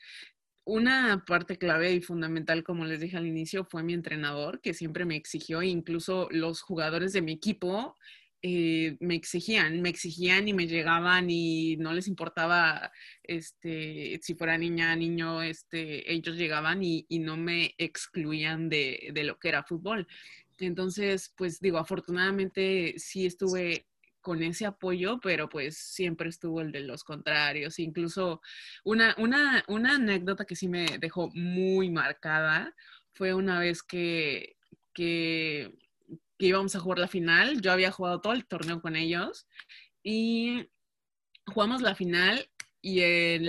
[0.65, 5.05] una parte clave y fundamental, como les dije al inicio, fue mi entrenador, que siempre
[5.05, 7.97] me exigió, incluso los jugadores de mi equipo
[8.43, 14.59] eh, me exigían, me exigían y me llegaban y no les importaba este, si fuera
[14.59, 19.65] niña, niño, este, ellos llegaban y, y no me excluían de, de lo que era
[19.65, 20.07] fútbol.
[20.59, 23.87] Entonces, pues digo, afortunadamente sí estuve
[24.25, 27.79] con ese apoyo, pero pues siempre estuvo el de los contrarios.
[27.79, 28.41] Incluso
[28.85, 32.75] una, una, una anécdota que sí me dejó muy marcada
[33.13, 34.57] fue una vez que,
[34.95, 35.77] que,
[36.39, 37.61] íbamos a jugar la final.
[37.61, 39.47] Yo había jugado todo el torneo con ellos
[40.03, 40.71] y
[41.47, 43.49] jugamos la final y el,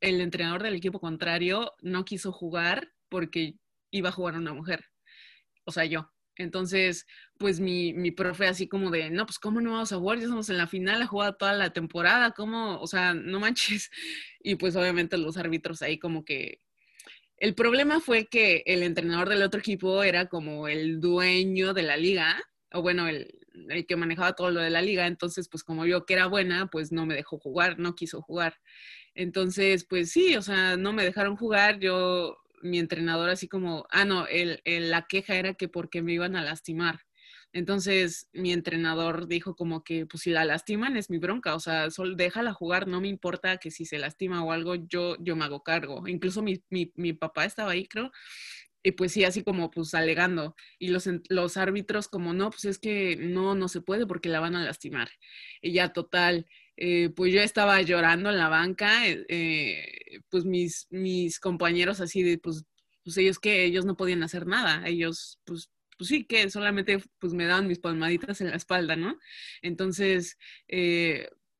[0.00, 3.56] el entrenador del equipo contrario no quiso jugar porque
[3.90, 4.86] iba a jugar una mujer,
[5.64, 6.13] o sea, yo.
[6.36, 7.06] Entonces,
[7.38, 10.24] pues mi, mi profe así como de, no, pues cómo no vamos a jugar, ya
[10.24, 12.80] estamos en la final, ha jugado toda la temporada, ¿cómo?
[12.80, 13.90] O sea, no manches.
[14.46, 16.60] Y pues obviamente los árbitros ahí como que...
[17.38, 21.96] El problema fue que el entrenador del otro equipo era como el dueño de la
[21.96, 23.28] liga, o bueno, el,
[23.70, 26.66] el que manejaba todo lo de la liga, entonces pues como vio que era buena,
[26.66, 28.58] pues no me dejó jugar, no quiso jugar.
[29.14, 34.04] Entonces, pues sí, o sea, no me dejaron jugar, yo mi entrenador así como, ah,
[34.04, 37.00] no, el, la queja era que porque me iban a lastimar.
[37.52, 41.90] Entonces mi entrenador dijo como que, pues si la lastiman es mi bronca, o sea,
[41.90, 45.44] solo déjala jugar, no me importa que si se lastima o algo, yo, yo me
[45.44, 46.08] hago cargo.
[46.08, 48.10] Incluso mi, mi, mi papá estaba ahí, creo,
[48.82, 50.54] y pues sí, así como pues alegando.
[50.78, 54.40] Y los, los árbitros como, no, pues es que no, no se puede porque la
[54.40, 55.08] van a lastimar.
[55.62, 60.86] Y ya total, eh, pues yo estaba llorando en la banca, eh, eh, pues mis,
[60.90, 62.64] mis compañeros así de, pues,
[63.04, 67.34] pues ellos que ellos no podían hacer nada, ellos pues, pues sí, que solamente pues
[67.34, 69.18] me daban mis palmaditas en la espalda, ¿no?
[69.62, 70.36] Entonces,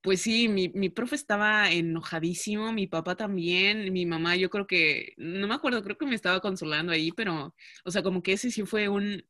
[0.04, 5.14] pues sí, mi, mi profe estaba enojadísimo, mi papá también, mi mamá, yo creo que,
[5.16, 8.50] no me acuerdo, creo que me estaba consolando ahí, pero, o sea, como que ese
[8.50, 9.24] sí fue un,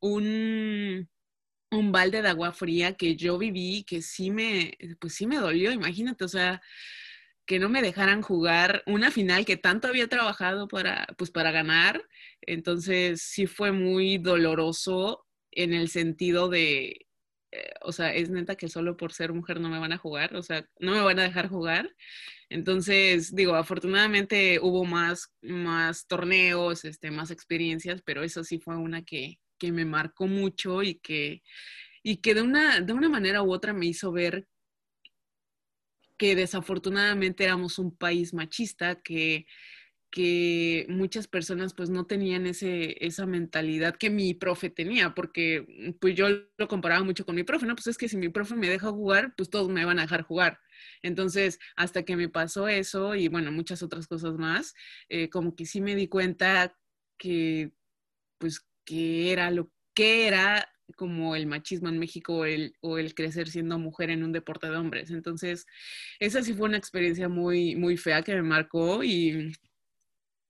[0.00, 1.08] un,
[1.72, 5.72] un balde de agua fría que yo viví, que sí me, pues sí me dolió,
[5.72, 6.62] imagínate, o sea,
[7.46, 12.02] que no me dejaran jugar una final que tanto había trabajado para, pues para ganar.
[12.42, 17.06] Entonces sí fue muy doloroso en el sentido de,
[17.52, 20.36] eh, o sea, es neta que solo por ser mujer no me van a jugar,
[20.36, 21.94] o sea, no me van a dejar jugar.
[22.48, 29.02] Entonces, digo, afortunadamente hubo más, más torneos, este, más experiencias, pero eso sí fue una
[29.02, 31.44] que, que me marcó mucho y que,
[32.02, 34.48] y que de, una, de una manera u otra me hizo ver
[36.18, 39.46] que desafortunadamente éramos un país machista, que,
[40.10, 46.16] que muchas personas pues no tenían ese, esa mentalidad que mi profe tenía, porque pues
[46.16, 46.26] yo
[46.58, 47.76] lo comparaba mucho con mi profe, ¿no?
[47.76, 50.22] Pues es que si mi profe me deja jugar, pues todos me van a dejar
[50.22, 50.58] jugar.
[51.02, 54.74] Entonces, hasta que me pasó eso y bueno, muchas otras cosas más,
[55.08, 56.76] eh, como que sí me di cuenta
[57.16, 57.70] que
[58.38, 63.14] pues que era lo que era como el machismo en México o el, o el,
[63.14, 65.10] crecer siendo mujer en un deporte de hombres.
[65.10, 65.66] Entonces,
[66.18, 69.52] esa sí fue una experiencia muy, muy fea que me marcó y,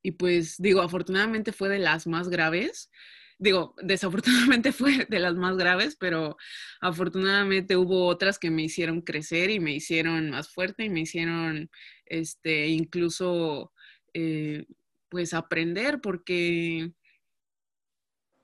[0.02, 2.90] y pues digo, afortunadamente fue de las más graves.
[3.38, 6.36] Digo, desafortunadamente fue de las más graves, pero
[6.80, 11.70] afortunadamente hubo otras que me hicieron crecer y me hicieron más fuerte y me hicieron,
[12.06, 13.72] este, incluso,
[14.14, 14.66] eh,
[15.08, 16.92] pues aprender porque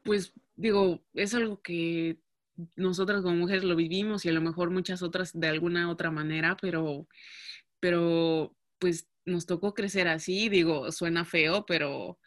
[0.09, 2.19] pues digo, es algo que
[2.77, 6.57] nosotras como mujeres lo vivimos y a lo mejor muchas otras de alguna otra manera,
[6.63, 7.07] pero,
[7.79, 12.19] pero pues nos tocó crecer así, digo, suena feo, pero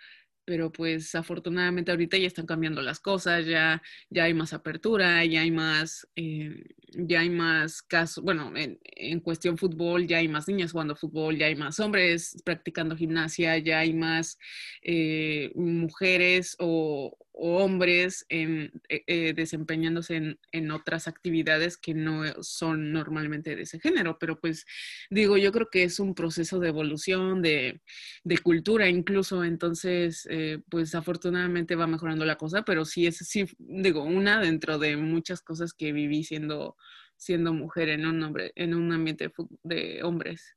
[0.46, 5.42] pero pues afortunadamente ahorita ya están cambiando las cosas, ya, ya hay más apertura, ya
[5.42, 10.48] hay más, eh, ya hay más casos, bueno, en, en, cuestión fútbol ya hay más
[10.48, 14.38] niñas jugando fútbol, ya hay más hombres practicando gimnasia, ya hay más
[14.82, 22.92] eh, mujeres o, hombres en, eh, eh, desempeñándose en, en, otras actividades que no son
[22.92, 24.18] normalmente de ese género.
[24.20, 24.66] Pero pues
[25.10, 27.82] digo, yo creo que es un proceso de evolución, de,
[28.24, 33.46] de cultura incluso, entonces eh, pues afortunadamente va mejorando la cosa, pero sí es, sí,
[33.58, 36.78] digo, una dentro de muchas cosas que viví siendo,
[37.18, 39.32] siendo mujer en un, hombre, en un ambiente
[39.64, 40.56] de hombres.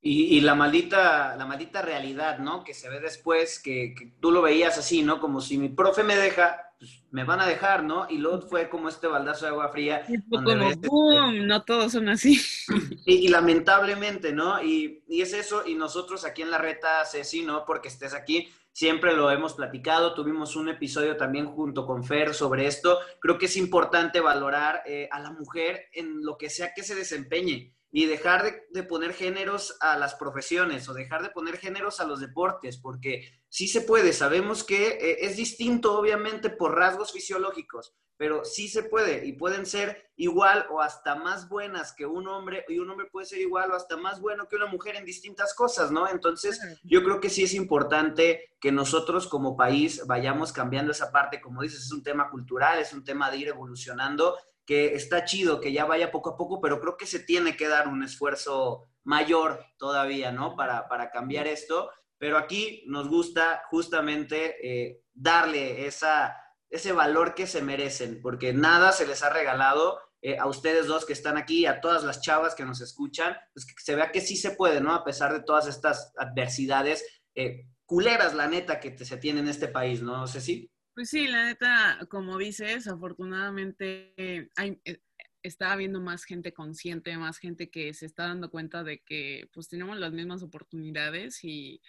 [0.00, 2.62] Y, la maldita, la maldita realidad, ¿no?
[2.62, 5.20] Que se ve después, que, tú lo veías así, ¿no?
[5.20, 8.06] Como si mi profe me deja, pues me van a dejar, ¿no?
[8.08, 10.06] Y luego fue como este baldazo de agua fría.
[10.30, 11.46] como, este ¡boom!
[11.48, 12.40] no todos son así.
[13.06, 14.62] Y, lamentablemente, ¿no?
[14.62, 17.64] Y, y, es eso, y nosotros aquí en la reta, Ceci, ¿no?
[17.64, 22.66] Porque estés aquí, siempre lo hemos platicado, tuvimos un episodio también junto con Fer sobre
[22.66, 22.98] esto.
[23.18, 26.94] Creo que es importante valorar eh, a la mujer en lo que sea que se
[26.94, 32.04] desempeñe y dejar de, poner géneros a las profesiones o dejar de poner géneros a
[32.04, 37.94] los deportes, porque sí se puede, sabemos que eh, es distinto obviamente por rasgos fisiológicos,
[38.18, 42.64] pero sí se puede y pueden ser igual o hasta más buenas que un hombre
[42.68, 45.54] y un hombre puede ser igual o hasta más bueno que una mujer en distintas
[45.54, 46.08] cosas, ¿no?
[46.08, 51.40] Entonces yo creo que sí es importante que nosotros como país vayamos cambiando esa parte,
[51.40, 54.36] como dices, es un tema cultural, es un tema de ir evolucionando
[54.68, 57.68] que está chido que ya vaya poco a poco, pero creo que se tiene que
[57.68, 60.56] dar un esfuerzo mayor todavía, ¿no?
[60.56, 61.90] Para, cambiar esto.
[62.18, 66.36] Pero aquí nos gusta justamente eh, darle esa,
[66.68, 71.06] ese valor que se merecen, porque nada se les ha regalado eh, a ustedes dos
[71.06, 74.20] que están aquí, a todas las chavas que nos escuchan, pues que se vea que
[74.20, 74.92] sí se puede, ¿no?
[74.92, 79.68] A pesar de todas estas adversidades eh, culeras, la neta, que se tiene en este
[79.68, 80.18] país, ¿no?
[80.18, 80.70] No sé si.
[80.98, 84.98] Pues sí, la neta, como dices, afortunadamente hay, eh,
[85.44, 89.68] está habiendo más gente consciente, más gente que se está dando cuenta de que pues
[89.68, 91.80] tenemos las mismas oportunidades y,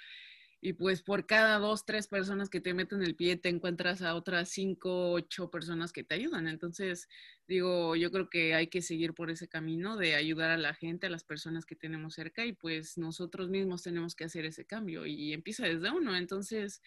[0.62, 4.16] y pues por cada dos, tres personas que te meten el pie, te encuentras a
[4.16, 6.47] otras cinco, ocho personas que te ayudan.
[6.47, 7.07] Entonces,
[7.47, 11.07] digo, yo creo que hay que seguir por ese camino de ayudar a la gente,
[11.07, 15.05] a las personas que tenemos cerca y pues nosotros mismos tenemos que hacer ese cambio
[15.05, 16.16] y empieza desde uno.
[16.16, 16.82] Entonces,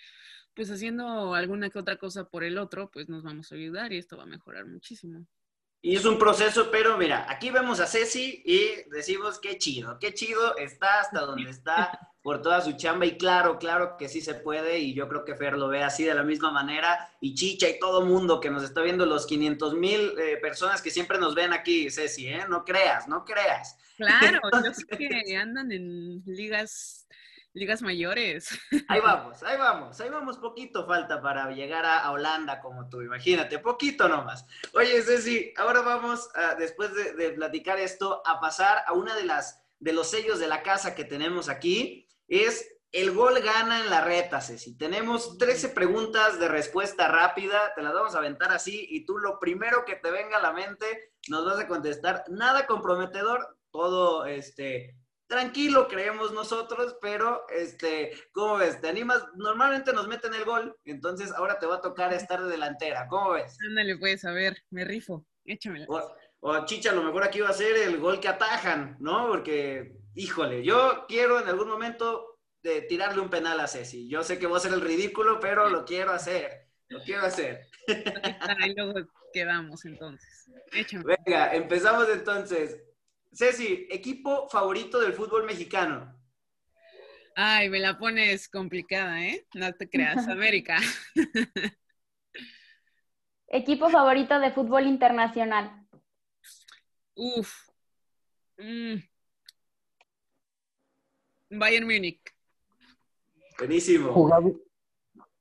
[0.54, 3.98] pues haciendo alguna que otra cosa por el otro, pues nos vamos a ayudar y
[3.98, 5.26] esto va a mejorar muchísimo.
[5.84, 10.14] Y es un proceso, pero mira, aquí vemos a Ceci y decimos qué chido, qué
[10.14, 14.34] chido está hasta donde está por toda su chamba y claro, claro que sí se
[14.34, 17.68] puede y yo creo que Fer lo ve así de la misma manera y Chicha
[17.68, 21.34] y todo mundo que nos está viendo, los 500 mil eh, personas que siempre nos
[21.34, 22.44] ven aquí, Ceci, ¿eh?
[22.48, 23.76] No creas, no creas.
[23.96, 27.08] Claro, yo sé que andan en ligas
[27.54, 28.48] ligas mayores.
[28.88, 33.58] Ahí vamos, ahí vamos, ahí vamos, poquito falta para llegar a, Holanda como tú, imagínate,
[33.58, 34.46] poquito nomás.
[34.74, 36.28] Oye, Ceci, ahora vamos,
[36.58, 40.62] después de, platicar esto, a pasar a una de las de los sellos de la
[40.62, 44.76] casa que tenemos aquí, es el gol gana en la reta, Ceci.
[44.76, 49.40] Tenemos 13 preguntas de respuesta rápida, te las vamos a aventar así y tú lo
[49.40, 52.24] primero que te venga a la mente nos vas a contestar.
[52.28, 54.94] Nada comprometedor, todo este
[55.32, 58.78] tranquilo, creemos nosotros, pero, este, ¿cómo ves?
[58.82, 59.24] ¿Te animas?
[59.34, 63.30] Normalmente nos meten el gol, entonces ahora te va a tocar estar de delantera, ¿cómo
[63.30, 63.56] ves?
[63.66, 65.86] Ándale, pues, a ver, me rifo, échamelo.
[65.88, 69.28] O, o Chicha, a lo mejor aquí va a ser el gol que atajan, ¿no?
[69.28, 74.10] Porque, híjole, yo quiero en algún momento de tirarle un penal a Ceci.
[74.10, 77.68] Yo sé que voy a ser el ridículo, pero lo quiero hacer, lo quiero hacer.
[78.60, 80.50] Ahí luego quedamos entonces.
[80.72, 81.16] Échame.
[81.24, 82.82] Venga, empezamos entonces.
[83.32, 86.14] Ceci, equipo favorito del fútbol mexicano.
[87.34, 89.46] Ay, me la pones complicada, ¿eh?
[89.54, 90.78] No te creas, América.
[93.48, 95.86] equipo favorito de fútbol internacional.
[97.14, 97.54] Uf.
[98.58, 98.96] Mm.
[101.50, 102.20] Bayern Múnich.
[103.58, 104.12] Buenísimo.
[104.12, 104.62] Jugador,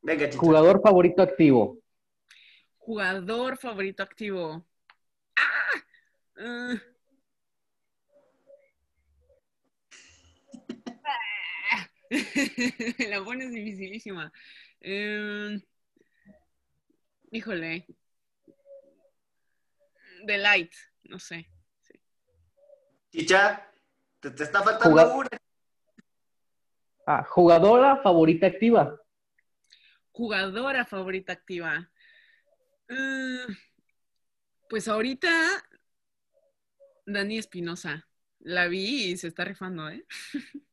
[0.01, 1.77] Venga, Jugador favorito activo.
[2.77, 4.65] Jugador favorito activo.
[5.35, 5.83] ¡Ah!
[6.37, 6.90] Uh.
[13.09, 14.31] la pones dificilísima.
[14.81, 15.61] Em,
[17.31, 17.87] híjole.
[20.25, 21.49] The Light, no sé.
[23.11, 23.65] Chicha,
[24.19, 25.29] te, está faltando una.
[27.07, 29.01] Ah, jugadora favorita activa.
[30.11, 31.89] Jugadora favorita activa.
[32.89, 33.53] Mm,
[34.69, 35.29] pues ahorita,
[37.05, 38.07] Dani Espinosa.
[38.39, 40.05] La vi y se está rifando, ¿eh?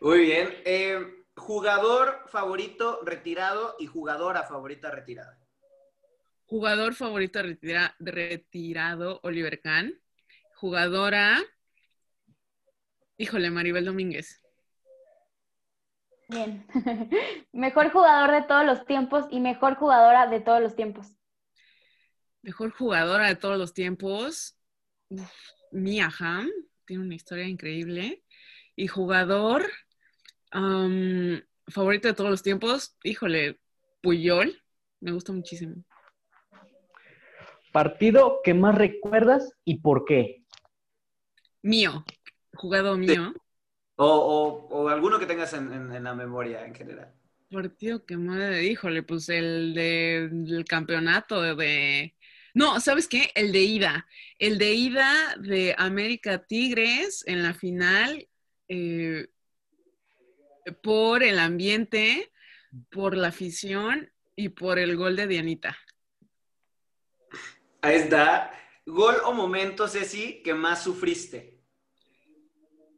[0.00, 0.48] Muy bien.
[0.64, 5.38] Eh, jugador favorito retirado y jugadora favorita retirada.
[6.46, 7.40] Jugador favorito
[7.98, 9.98] retirado, Oliver Kahn.
[10.56, 11.38] Jugadora,
[13.16, 14.42] híjole, Maribel Domínguez.
[16.28, 16.66] Bien.
[17.52, 21.16] mejor jugador de todos los tiempos y mejor jugadora de todos los tiempos.
[22.42, 24.58] Mejor jugadora de todos los tiempos,
[25.70, 26.50] Mia Hamm,
[26.84, 28.22] tiene una historia increíble.
[28.82, 29.64] Y jugador
[31.68, 33.60] favorito de todos los tiempos, híjole,
[34.00, 34.60] Puyol,
[34.98, 35.84] me gusta muchísimo.
[37.70, 40.42] Partido que más recuerdas y por qué.
[41.62, 42.04] Mío,
[42.54, 43.32] jugado mío.
[43.94, 47.14] O, alguno que tengas en, la memoria en general.
[47.52, 52.16] Partido que madre, híjole, pues el del campeonato de,
[52.52, 53.30] No, ¿sabes qué?
[53.36, 54.08] El de ida.
[54.40, 58.26] El de ida de América Tigres en la final
[58.74, 59.28] eh,
[60.82, 62.32] por el ambiente,
[62.90, 65.76] por la afición y por el gol de Dianita.
[67.82, 68.50] Ahí está.
[68.86, 71.60] ¿Gol o momento, Ceci, que más sufriste?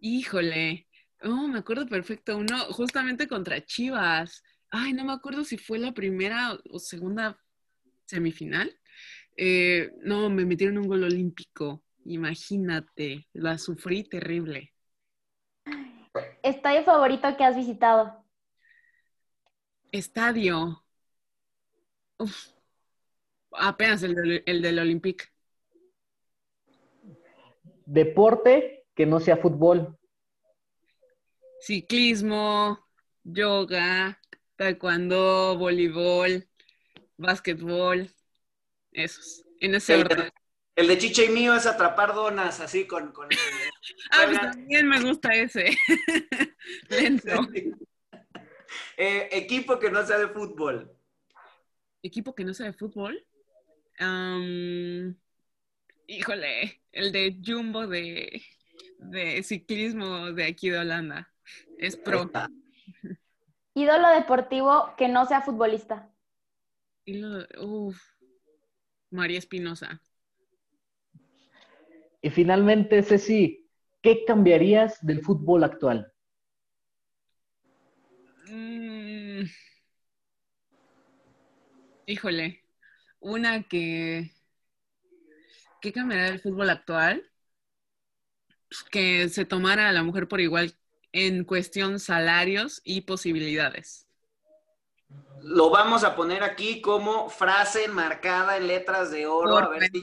[0.00, 0.86] Híjole.
[1.22, 2.36] Oh, me acuerdo perfecto.
[2.36, 4.44] Uno justamente contra Chivas.
[4.70, 7.36] Ay, no me acuerdo si fue la primera o segunda
[8.06, 8.78] semifinal.
[9.36, 11.82] Eh, no, me metieron un gol olímpico.
[12.04, 14.73] Imagínate, la sufrí terrible.
[16.44, 18.22] ¿Estadio favorito que has visitado?
[19.90, 20.84] Estadio.
[22.18, 22.48] Uf,
[23.52, 25.32] apenas el, del, el del Olympic.
[27.86, 29.98] Deporte que no sea fútbol.
[31.62, 32.78] Ciclismo,
[33.22, 34.20] yoga,
[34.56, 36.46] taekwondo, voleibol,
[37.16, 38.10] básquetbol,
[38.92, 40.30] esos, en ese orden.
[40.76, 43.12] El de Chicha y mío es atrapar donas, así con...
[43.12, 43.30] con
[44.10, 45.76] ah, pues también me gusta ese.
[46.88, 47.32] Lento.
[48.96, 50.96] Eh, equipo que no sea de fútbol.
[52.02, 53.24] ¿Equipo que no sea de fútbol?
[56.06, 58.42] híjole, el de Jumbo de,
[58.98, 61.32] de, ciclismo de aquí de Holanda.
[61.78, 62.30] Es pro.
[63.74, 66.12] Ídolo deportivo que no sea futbolista.
[67.58, 68.00] uf,
[69.10, 70.00] María Espinosa.
[72.20, 73.63] Y finalmente, Ceci,
[74.04, 76.12] ¿qué cambiarías del fútbol actual?
[78.46, 79.44] Mm.
[82.06, 82.62] híjole,
[83.20, 84.30] una que...
[85.80, 87.30] ¿Qué cambiaría del fútbol actual?
[88.68, 90.74] Pues que se tomara a la mujer por igual
[91.12, 94.03] en cuestión salarios y posibilidades
[95.44, 99.58] lo vamos a poner aquí como frase marcada en letras de oro.
[99.58, 100.02] a ver si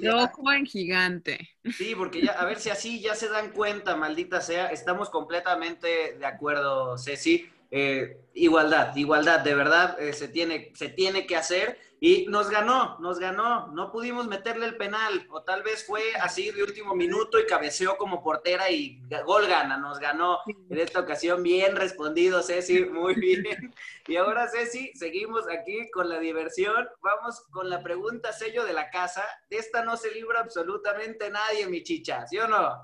[0.56, 1.50] en gigante.
[1.76, 4.68] Sí, porque ya, a ver si así ya se dan cuenta, maldita sea.
[4.68, 7.50] Estamos completamente de acuerdo, Ceci.
[7.72, 11.78] Eh, igualdad, igualdad, de verdad eh, se, tiene, se tiene que hacer.
[12.03, 16.49] Y nos ganó, nos ganó, no pudimos meterle el penal o tal vez fue así
[16.49, 20.39] de último minuto y cabeceó como portera y gol gana, nos ganó.
[20.47, 23.43] En esta ocasión, bien respondido Ceci, muy bien.
[24.07, 28.89] Y ahora Ceci, seguimos aquí con la diversión, vamos con la pregunta sello de la
[28.89, 32.80] casa, de esta no se libra absolutamente nadie, mi chicha, ¿sí o no?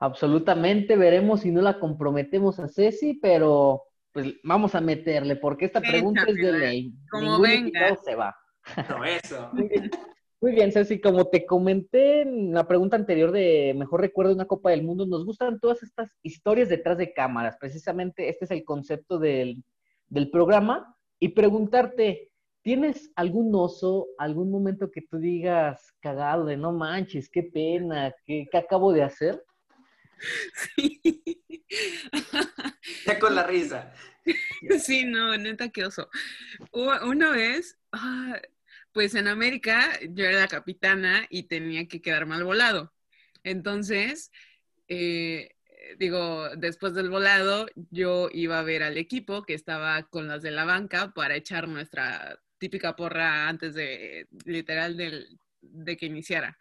[0.00, 5.80] Absolutamente, veremos si no la comprometemos a Ceci, pero pues vamos a meterle, porque esta
[5.80, 6.94] pregunta es de ley.
[7.10, 7.96] Como venga.
[8.04, 8.34] se va.
[9.06, 9.50] eso.
[10.42, 14.48] Muy bien, Ceci, como te comenté en la pregunta anterior de Mejor Recuerdo de una
[14.48, 17.56] Copa del Mundo, nos gustan todas estas historias detrás de cámaras.
[17.60, 19.62] Precisamente este es el concepto del,
[20.32, 20.96] programa.
[21.20, 27.44] Y preguntarte, ¿tienes algún oso, algún momento que tú digas cagado de no manches, qué
[27.44, 29.40] pena, qué, qué acabo de hacer?
[30.76, 31.00] Sí.
[33.06, 33.92] Ya con la risa.
[34.78, 36.08] Sí, no, neta, qué oso.
[36.72, 38.40] Una vez, ah,
[38.92, 42.92] pues en América yo era la capitana y tenía que quedar mal volado.
[43.42, 44.30] Entonces,
[44.88, 45.56] eh,
[45.98, 50.50] digo, después del volado, yo iba a ver al equipo que estaba con las de
[50.50, 54.96] la banca para echar nuestra típica porra antes de, literal,
[55.60, 56.56] de que iniciara.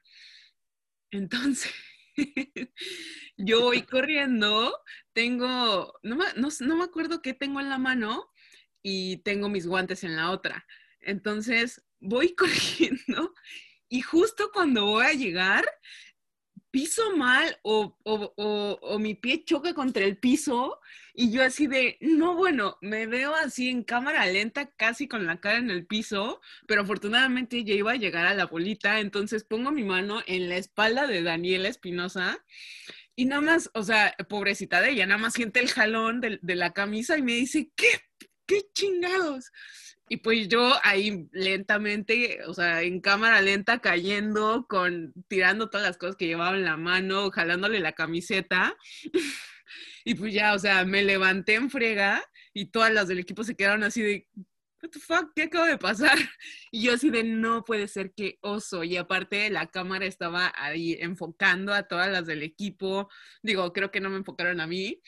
[1.11, 1.71] Entonces,
[3.37, 4.77] yo voy corriendo,
[5.13, 8.29] tengo, no me, no, me acuerdo qué tengo en la mano
[8.83, 10.65] y tengo mis guantes en la otra.
[10.99, 13.33] Entonces voy corriendo
[13.89, 15.65] y justo cuando voy a llegar,
[16.71, 20.79] piso mal o, o, mi pie choca contra el piso
[21.13, 25.39] y yo así de, no, bueno, me veo así en cámara lenta, casi con la
[25.39, 29.71] cara en el piso, pero afortunadamente ya iba a llegar a la bolita, entonces pongo
[29.71, 32.43] mi mano en la espalda de Daniela Espinosa
[33.15, 36.55] y nada más, o sea, pobrecita de ella, nada más siente el jalón de, de
[36.55, 37.87] la camisa y me dice, ¿qué?
[38.45, 39.51] ¿Qué chingados?
[40.11, 45.97] Y pues yo ahí lentamente, o sea, en cámara lenta, cayendo, con, tirando todas las
[45.97, 48.75] cosas que llevaba en la mano, jalándole la camiseta.
[50.05, 52.23] Y pues ya, o sea, me levanté en frega
[52.53, 54.27] y todas las del equipo se quedaron así de,
[54.81, 56.17] what the fuck, ¿qué acaba de pasar?
[56.71, 58.83] Y yo así de, no puede ser que oso.
[58.83, 63.09] Y aparte la cámara estaba ahí enfocando a todas las del equipo.
[63.43, 65.01] Digo, creo que no me enfocaron a mí,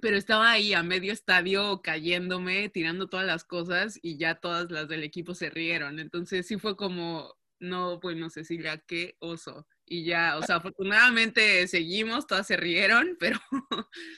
[0.00, 4.88] pero estaba ahí a medio estadio cayéndome, tirando todas las cosas y ya todas las
[4.88, 5.98] del equipo se rieron.
[5.98, 9.66] Entonces sí fue como, no, bueno, Cecilia, qué oso.
[9.92, 13.40] Y ya, o sea, afortunadamente seguimos, todas se rieron, pero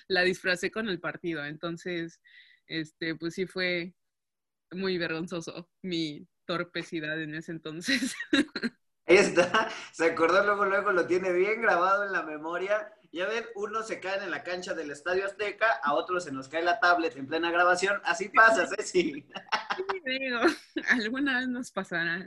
[0.07, 1.45] la disfracé con el partido.
[1.47, 2.21] Entonces,
[2.67, 3.95] este, pues sí fue
[4.71, 8.15] muy vergonzoso mi torpecidad en ese entonces.
[9.07, 12.93] Ahí está, se acordó luego, luego lo tiene bien grabado en la memoria.
[13.11, 16.49] Ya ven, uno se cae en la cancha del Estadio Azteca, a otro se nos
[16.49, 18.01] cae la tablet en plena grabación.
[18.05, 19.13] Así pasa, Ceci.
[19.13, 20.41] Sí, digo,
[20.91, 22.25] alguna vez nos pasará.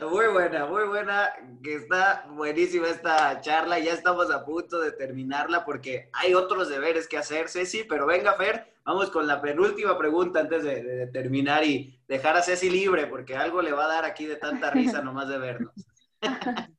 [0.00, 3.78] Muy buena, muy buena, que está buenísima esta charla.
[3.80, 8.34] Ya estamos a punto de terminarla porque hay otros deberes que hacer, Ceci, pero venga,
[8.34, 13.36] Fer, vamos con la penúltima pregunta antes de, terminar y dejar a Ceci libre porque
[13.36, 15.74] algo le va a dar aquí de tanta risa nomás de vernos.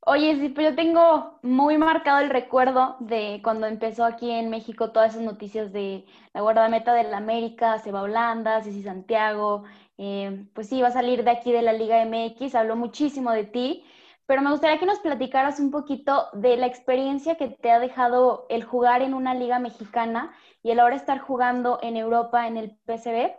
[0.00, 4.90] Oye, sí, pero yo tengo muy marcado el recuerdo de cuando empezó aquí en México
[4.90, 9.64] todas esas noticias de la guardameta del América, Seba Holanda, Ceci Santiago,
[9.98, 13.44] eh, pues sí, va a salir de aquí de la Liga MX, habló muchísimo de
[13.44, 13.84] ti,
[14.26, 18.46] pero me gustaría que nos platicaras un poquito de la experiencia que te ha dejado
[18.48, 20.32] el jugar en una liga mexicana
[20.62, 23.32] y el ahora estar jugando en Europa en el PSV.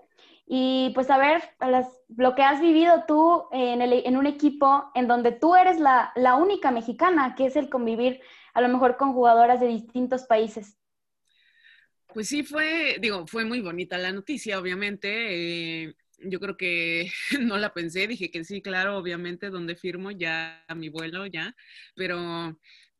[0.47, 1.43] Y pues a ver,
[2.18, 6.72] lo que has vivido tú en, un equipo en donde tú eres la, la, única
[6.72, 8.20] mexicana, que es el convivir
[8.55, 10.76] a lo mejor con jugadoras de distintos países.
[12.07, 15.84] Pues sí, fue, digo, fue muy bonita la noticia, obviamente.
[15.84, 17.11] Eh, yo creo que
[17.41, 21.55] no la pensé, dije que sí, claro, obviamente, donde firmo ya mi vuelo, ya,
[21.95, 22.57] pero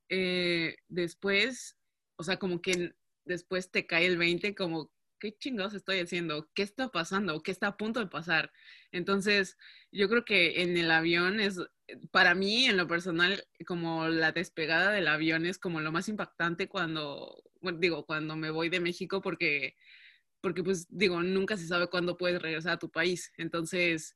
[0.10, 1.78] eh, después,
[2.18, 2.94] o sea, como que
[3.26, 6.50] después te cae el 20, como, ¿qué chingados estoy haciendo?
[6.54, 7.42] ¿Qué está pasando?
[7.44, 8.52] ¿Qué está a punto de pasar?
[8.92, 9.58] Entonces,
[9.92, 11.60] yo creo que en el avión es,
[12.12, 16.68] para mí, en lo personal, como la despegada del avión es como lo más impactante
[16.70, 17.44] cuando,
[17.76, 19.76] digo, cuando me voy de México, porque
[20.42, 23.32] porque pues digo, nunca se sabe cuándo puedes regresar a tu país.
[23.38, 24.16] Entonces,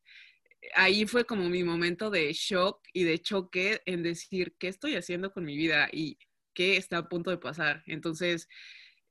[0.75, 5.31] ahí fue como mi momento de shock y de choque en decir, ¿qué estoy haciendo
[5.31, 6.17] con mi vida y
[6.53, 7.83] qué está a punto de pasar?
[7.87, 8.47] Entonces,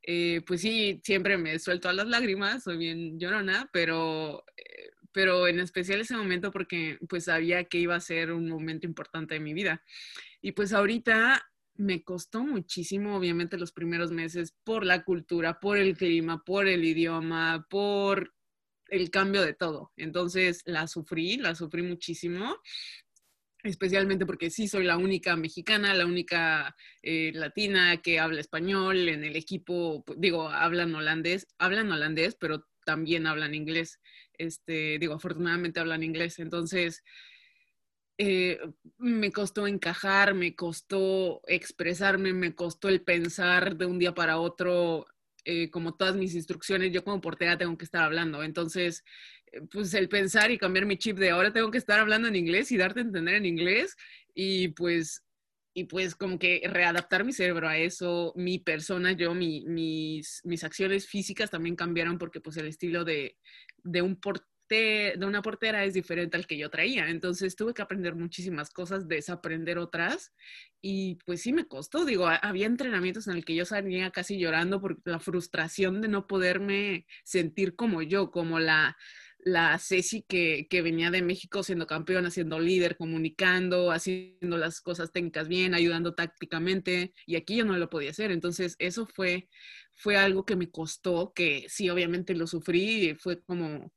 [0.03, 5.47] eh, pues sí, siempre me suelto a las lágrimas, soy bien llorona, pero, eh, pero
[5.47, 9.41] en especial ese momento porque pues sabía que iba a ser un momento importante de
[9.41, 9.83] mi vida.
[10.41, 11.52] Y pues ahorita
[11.83, 16.85] me costó muchísimo, obviamente, los primeros meses por la cultura, por el clima, por el
[16.85, 18.33] idioma, por
[18.89, 19.93] el cambio de todo.
[19.97, 22.57] Entonces la sufrí, la sufrí muchísimo,
[23.63, 29.25] especialmente porque sí soy la única mexicana, la única eh, latina que habla español en
[29.25, 34.01] el equipo, pues, digo, hablan holandés, hablan holandés, pero también hablan inglés.
[34.35, 36.39] Este, digo, afortunadamente hablan inglés.
[36.39, 37.03] Entonces,
[38.25, 38.61] eh,
[38.99, 45.07] me costó encajar, me costó expresarme, me costó el pensar de un día para otro,
[45.45, 48.45] eh, como todas mis instrucciones, yo como portera tengo que estar hablando.
[48.45, 49.03] Entonces,
[49.51, 52.37] eh, pues el pensar y cambiar mi chip de ahora tengo que estar hablando en
[52.37, 53.97] inglés y darte a entender en inglés
[54.35, 55.25] y pues
[55.75, 61.09] y pues como que readaptar mi cerebro a eso, mi persona, yo, mis, mis acciones
[61.09, 63.39] físicas también cambiaron porque pues el estilo de,
[63.83, 67.09] de un portero de una portera es diferente al que yo traía.
[67.09, 70.33] Entonces tuve que aprender muchísimas cosas, desaprender otras
[70.81, 72.05] y pues sí me costó.
[72.05, 76.27] Digo, había entrenamientos en el que yo salía casi llorando por la frustración de no
[76.27, 78.97] poderme sentir como yo, como la,
[79.45, 85.13] la Ceci que, que, venía de México siendo campeona, siendo líder, comunicando, haciendo las cosas
[85.13, 88.31] técnicas bien, ayudando tácticamente, y aquí yo no lo podía hacer.
[88.31, 89.49] Entonces, eso fue,
[89.95, 93.93] fue algo que me costó, que sí, obviamente lo sufrí, fue como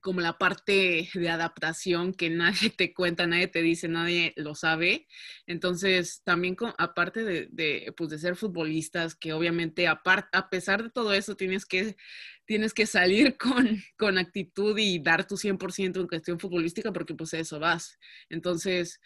[0.00, 5.06] como la parte de adaptación que nadie te cuenta, nadie te dice, nadie lo sabe.
[5.46, 10.02] Entonces, también aparte de, de, pues de ser futbolistas, que obviamente a
[10.50, 11.96] pesar de todo eso tienes que,
[12.44, 17.34] tienes que salir con, con actitud y dar tu 100% en cuestión futbolística porque pues
[17.34, 17.98] eso vas.
[18.28, 19.00] Entonces,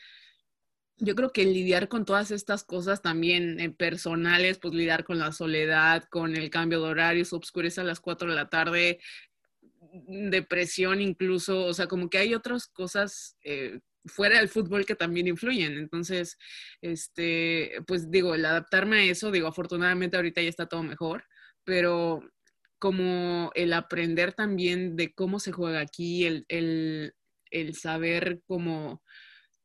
[0.98, 5.32] yo creo que lidiar con todas estas cosas también eh, personales, pues lidiar con la
[5.32, 9.00] soledad, con el cambio de horario, se oscurece a las 4 de la tarde,
[10.06, 15.28] depresión incluso, o sea, como que hay otras cosas eh, fuera del fútbol que también
[15.28, 15.74] influyen.
[15.78, 16.36] Entonces,
[16.82, 21.24] este, pues digo, el adaptarme a eso, digo, afortunadamente ahorita ya está todo mejor,
[21.64, 22.22] pero
[22.78, 27.14] como el aprender también de cómo se juega aquí, el, el,
[27.50, 29.02] el saber como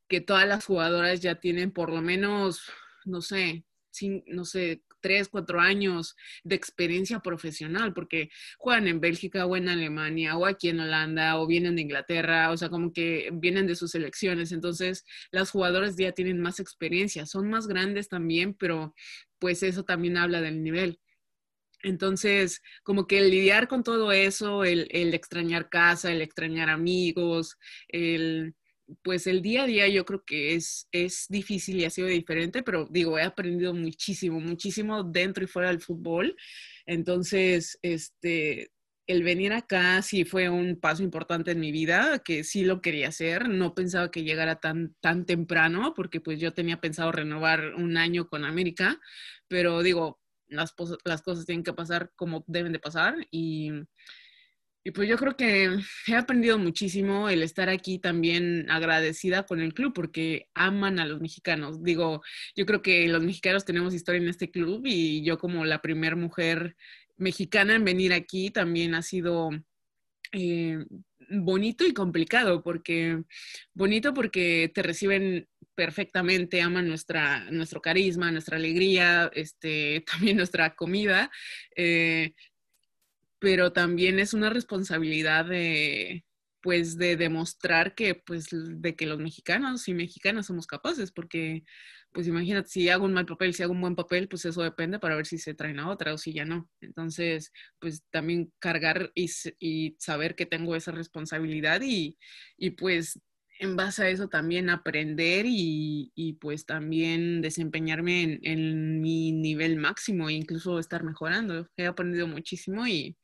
[0.07, 2.61] que todas las jugadoras ya tienen por lo menos,
[3.05, 9.45] no sé, sin, no sé, tres, cuatro años de experiencia profesional, porque juegan en Bélgica
[9.45, 13.29] o en Alemania o aquí en Holanda o vienen de Inglaterra, o sea, como que
[13.33, 14.51] vienen de sus selecciones.
[14.51, 18.93] Entonces, las jugadoras ya tienen más experiencia, son más grandes también, pero
[19.39, 20.99] pues eso también habla del nivel.
[21.81, 27.57] Entonces, como que el lidiar con todo eso, el, el extrañar casa, el extrañar amigos,
[27.87, 28.53] el
[29.03, 32.63] pues el día a día yo creo que es, es difícil y ha sido diferente,
[32.63, 36.35] pero digo, he aprendido muchísimo, muchísimo dentro y fuera del fútbol.
[36.85, 38.71] Entonces, este,
[39.07, 43.09] el venir acá sí fue un paso importante en mi vida, que sí lo quería
[43.09, 43.49] hacer.
[43.49, 48.27] No pensaba que llegara tan, tan temprano, porque pues yo tenía pensado renovar un año
[48.27, 48.99] con América,
[49.47, 50.73] pero digo, las,
[51.05, 53.71] las cosas tienen que pasar como deben de pasar y,
[54.83, 55.69] y pues yo creo que
[56.07, 61.19] he aprendido muchísimo el estar aquí también agradecida con el club porque aman a los
[61.19, 61.83] mexicanos.
[61.83, 62.21] Digo,
[62.55, 66.15] yo creo que los mexicanos tenemos historia en este club y yo como la primera
[66.15, 66.75] mujer
[67.17, 69.49] mexicana en venir aquí también ha sido
[70.31, 70.85] eh,
[71.29, 73.23] bonito y complicado, porque
[73.73, 81.31] bonito porque te reciben perfectamente, aman nuestra, nuestro carisma, nuestra alegría, este, también nuestra comida,
[81.75, 82.33] eh,
[83.39, 86.25] pero también es una responsabilidad de,
[86.61, 91.63] pues, de demostrar que, pues, de que los mexicanos y mexicanas somos capaces, porque
[92.11, 94.99] pues imagínate, si hago un mal papel, si hago un buen papel, pues eso depende
[94.99, 96.69] para ver si se traen a otra o si ya no.
[96.81, 99.27] Entonces, pues también cargar y,
[99.99, 102.17] saber que tengo esa responsabilidad y,
[102.77, 103.19] pues
[103.59, 110.29] en base a eso también aprender y, pues también desempeñarme en, en, mi nivel máximo
[110.29, 111.69] e incluso estar mejorando.
[111.75, 113.17] He aprendido muchísimo y,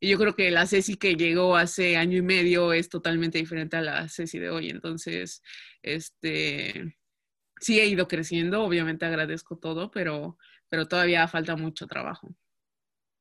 [0.00, 3.78] y, yo creo que la Ceci que llegó hace año y medio es totalmente diferente
[3.78, 4.68] a la Ceci de hoy.
[4.68, 5.42] Entonces,
[5.82, 6.94] este,
[7.58, 10.36] sí he ido creciendo, obviamente agradezco todo, pero,
[10.68, 12.34] pero todavía falta mucho trabajo.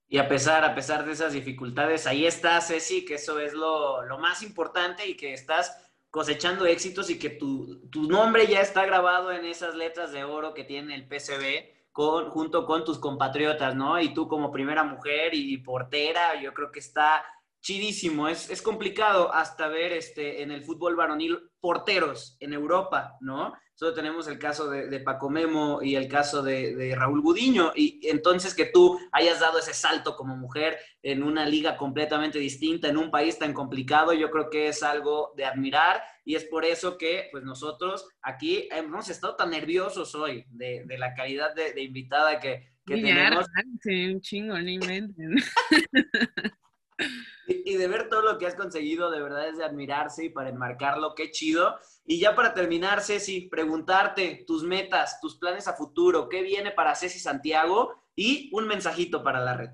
[0.09, 4.03] Y a pesar, a pesar de esas dificultades, ahí estás, Ceci, que eso es lo,
[4.19, 5.77] más importante y que estás
[6.11, 10.53] cosechando éxitos y que tu, tu, nombre ya está grabado en esas letras de oro
[10.53, 13.99] que tiene el PCB con, junto con tus compatriotas, ¿no?
[13.99, 17.23] Y tú como primera mujer y portera, yo creo que está
[17.61, 18.27] chidísimo.
[18.27, 23.53] Es, es complicado hasta ver este, en el fútbol varonil porteros en Europa, ¿no?
[23.81, 27.71] Solo tenemos el caso de, Paco Memo y el caso de, Raúl Gudiño.
[27.75, 32.89] Y entonces que tú hayas dado ese salto como mujer en una liga completamente distinta,
[32.89, 36.03] en un país tan complicado, yo creo que es algo de admirar.
[36.23, 41.15] Y es por eso que pues nosotros aquí hemos estado tan nerviosos hoy de, la
[41.15, 43.47] calidad de, invitada que, que tenemos.
[43.83, 44.77] un chingo, ni
[47.65, 50.49] Y, de ver todo lo que has conseguido, de verdad es de admirarse y para
[50.49, 51.77] enmarcarlo, qué chido.
[52.05, 56.95] Y ya para terminar, Ceci, preguntarte tus metas, tus planes a futuro, qué viene para
[56.95, 59.71] Ceci Santiago y un mensajito para la red.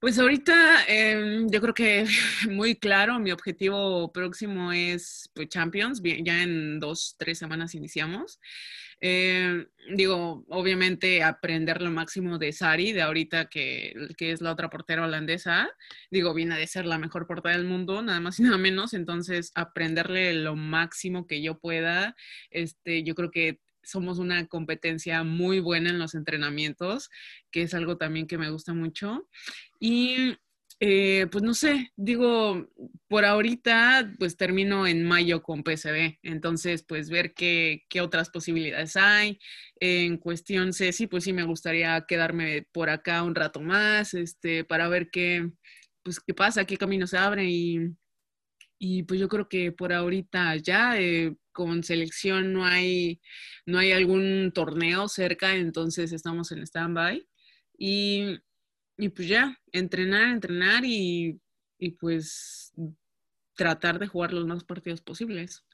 [0.00, 2.06] Pues ahorita em, yo creo que
[2.50, 8.40] muy claro, mi objetivo próximo es pues, Champions, ya en dos, tres semanas iniciamos.
[9.00, 14.68] Eh, digo, obviamente aprender lo máximo de Sari, de ahorita que, que, es la otra
[14.68, 15.70] portera holandesa.
[16.10, 18.92] Digo, viene de ser la mejor portera del mundo, nada más y nada menos.
[18.94, 22.14] Entonces, aprenderle lo máximo que yo pueda.
[22.50, 27.10] Este, yo creo que somos una competencia muy buena en los entrenamientos,
[27.50, 29.28] que es algo también que me gusta mucho.
[29.78, 30.36] Y
[30.80, 32.66] eh, pues no sé, digo,
[33.06, 38.96] por ahorita pues termino en mayo con PCB, entonces pues ver qué, qué otras posibilidades
[38.96, 39.38] hay.
[39.78, 44.88] En cuestión Ceci, pues sí me gustaría quedarme por acá un rato más, este, para
[44.88, 45.50] ver qué,
[46.02, 47.78] pues qué pasa, qué camino se abre y,
[48.78, 53.20] y pues yo creo que por ahorita ya eh, con selección no hay,
[53.66, 57.26] no hay algún torneo cerca, entonces estamos en stand-by.
[57.78, 58.38] Y
[59.00, 61.40] y pues ya, entrenar, entrenar y,
[61.98, 62.72] pues
[63.54, 65.64] tratar de jugar los más partidos posibles.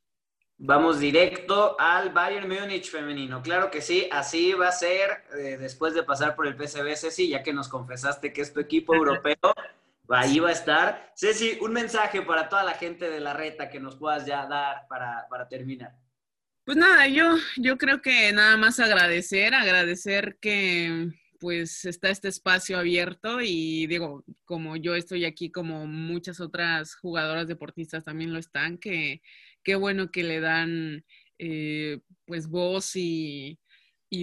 [0.59, 3.43] Vamos directo al Bayern Múnich femenino.
[3.43, 7.29] Claro que sí, así va a ser eh, después de pasar por el PSV, Ceci,
[7.29, 9.37] ya que nos confesaste que es tu equipo europeo,
[10.09, 11.13] ahí va a estar.
[11.15, 14.87] Ceci, un mensaje para toda la gente de la reta que nos puedas ya dar
[14.89, 15.95] para, para terminar.
[16.65, 22.79] Pues nada, yo, yo creo que nada más agradecer, agradecer que, pues está este espacio
[22.79, 28.79] abierto y digo, como yo estoy aquí, como muchas otras jugadoras deportistas también lo están,
[28.79, 29.23] que
[29.63, 31.05] qué bueno que le dan
[31.39, 33.59] eh, pues voz y,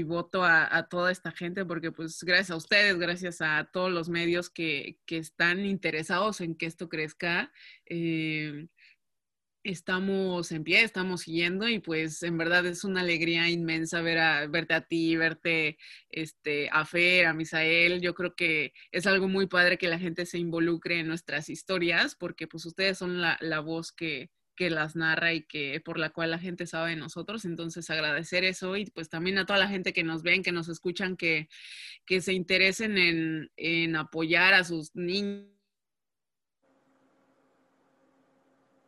[0.05, 4.49] voto a, toda esta gente, porque pues gracias a ustedes, gracias a todos los medios
[4.49, 7.51] que, que están interesados en que esto crezca,
[7.85, 8.67] eh,
[9.63, 14.47] estamos en pie, estamos siguiendo y pues en verdad es una alegría inmensa ver a,
[14.47, 15.77] verte a ti, verte
[16.09, 18.01] este, a Fer, a Misael.
[18.01, 22.15] Yo creo que es algo muy padre que la gente se involucre en nuestras historias
[22.15, 26.39] porque pues ustedes son la, voz que, las narra y que por la cual la
[26.39, 27.45] gente sabe de nosotros.
[27.45, 30.67] Entonces agradecer eso y pues también a toda la gente que nos ven, que nos
[30.69, 31.47] escuchan, que,
[32.05, 35.52] que se interesen en, en apoyar a sus niños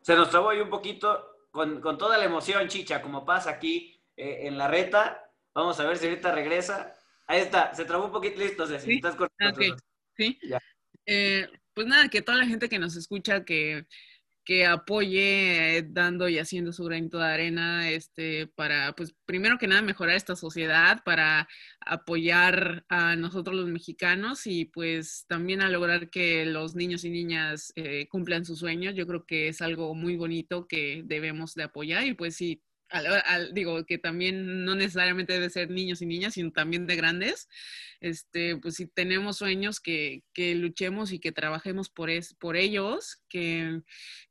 [0.06, 1.32] Se nos trabó ahí un poquito.
[1.50, 5.32] con, toda la emoción, chicha, como pasa aquí eh, en la reta.
[5.56, 6.96] Vamos a ver si ahorita regresa.
[7.26, 8.86] Ahí está, se trabó un poquito, listo, Ceci.
[8.86, 8.96] ¿Sí?
[8.98, 9.18] Estás
[10.16, 10.40] Sí.
[11.08, 13.88] Eh, pues nada, que toda la gente que nos escucha, que
[14.46, 19.68] que apoye eh, dando y haciendo su granito de arena este, para, pues, primero que
[19.68, 21.48] nada, mejorar esta sociedad, para
[21.82, 27.74] apoyar a nosotros los mexicanos y pues también a lograr que los niños y niñas
[27.76, 28.96] eh, cumplan sus sueños.
[28.96, 32.36] Yo creo que es algo muy bonito que debemos de apoyar y pues
[32.92, 33.00] sí,
[33.54, 37.48] digo que también no necesariamente debe ser niños y niñas, sino también de grandes,
[38.00, 43.24] este, pues si tenemos sueños que, que luchemos y que trabajemos por, es, por ellos,
[43.30, 43.82] que,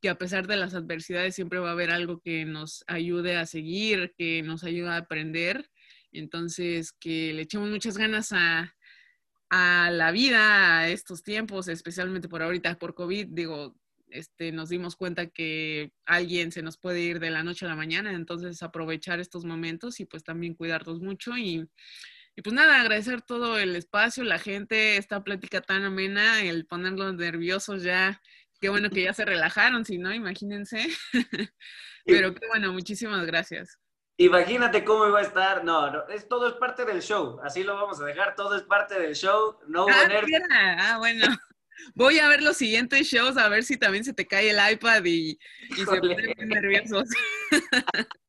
[0.01, 3.45] que, a pesar de las adversidades siempre va a haber algo que nos ayude a
[3.45, 5.69] seguir, que nos ayude a aprender,
[6.11, 8.75] entonces que le echemos muchas ganas a,
[9.49, 13.75] a la vida, a estos tiempos, especialmente por ahorita, por COVID, digo,
[14.17, 17.75] este, nos dimos cuenta que alguien se nos puede ir de la noche a la
[17.75, 21.69] mañana, entonces aprovechar estos momentos y pues también cuidarnos mucho y,
[22.35, 27.15] y pues nada, agradecer todo el espacio, la gente, esta plática tan amena, el ponerlos
[27.15, 28.21] nerviosos ya,
[28.59, 30.87] qué bueno que ya se relajaron, si no, imagínense.
[32.05, 33.79] Pero qué bueno, muchísimas gracias.
[34.17, 35.65] Imagínate cómo iba a estar.
[35.65, 37.39] No, no, es, todo es parte del show.
[37.43, 38.35] Así lo vamos a dejar.
[38.35, 39.59] Todo es parte del show.
[39.67, 41.27] No ah, ah, bueno.
[41.93, 45.03] Voy a ver los siguientes shows a ver si también se te cae el iPad
[45.05, 45.37] y,
[45.75, 47.09] se ponen nerviosos.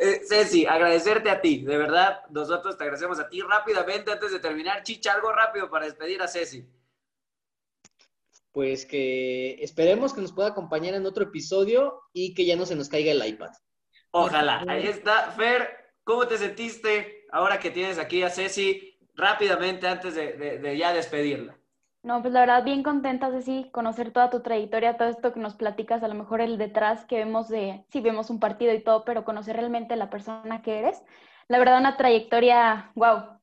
[0.00, 4.40] Eh, Ceci, agradecerte a ti, de verdad, nosotros te agradecemos a ti rápidamente antes de
[4.40, 4.82] terminar.
[4.82, 6.66] Chicha, algo rápido para despedir a Ceci.
[8.52, 12.74] Pues que esperemos que nos pueda acompañar en otro episodio y que ya no se
[12.74, 13.50] nos caiga el iPad.
[14.12, 15.30] Ojalá, ahí está.
[15.32, 21.59] Fer, ¿cómo te sentiste ahora que tienes aquí a Ceci rápidamente antes de ya despedirla?
[22.02, 25.40] No, pues la verdad, bien contenta de sí, conocer toda tu trayectoria, todo esto que
[25.40, 28.82] nos platicas, a lo mejor el detrás que vemos de, sí vemos un partido y
[28.82, 31.02] todo, pero conocer realmente la persona que eres.
[31.48, 33.38] La verdad, una trayectoria, wow,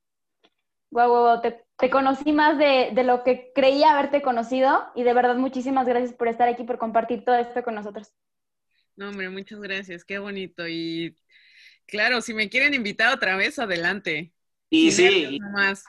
[0.90, 5.14] wow, wow, te, te conocí más de, de, lo que creía haberte conocido y de
[5.14, 8.12] verdad muchísimas gracias por estar aquí, por compartir todo esto con nosotros.
[8.96, 10.66] No, hombre, muchas gracias, qué bonito.
[10.66, 11.16] Y
[11.86, 14.32] claro, si me quieren invitar otra vez, adelante.
[14.68, 15.38] Y sí.
[15.52, 15.84] Más.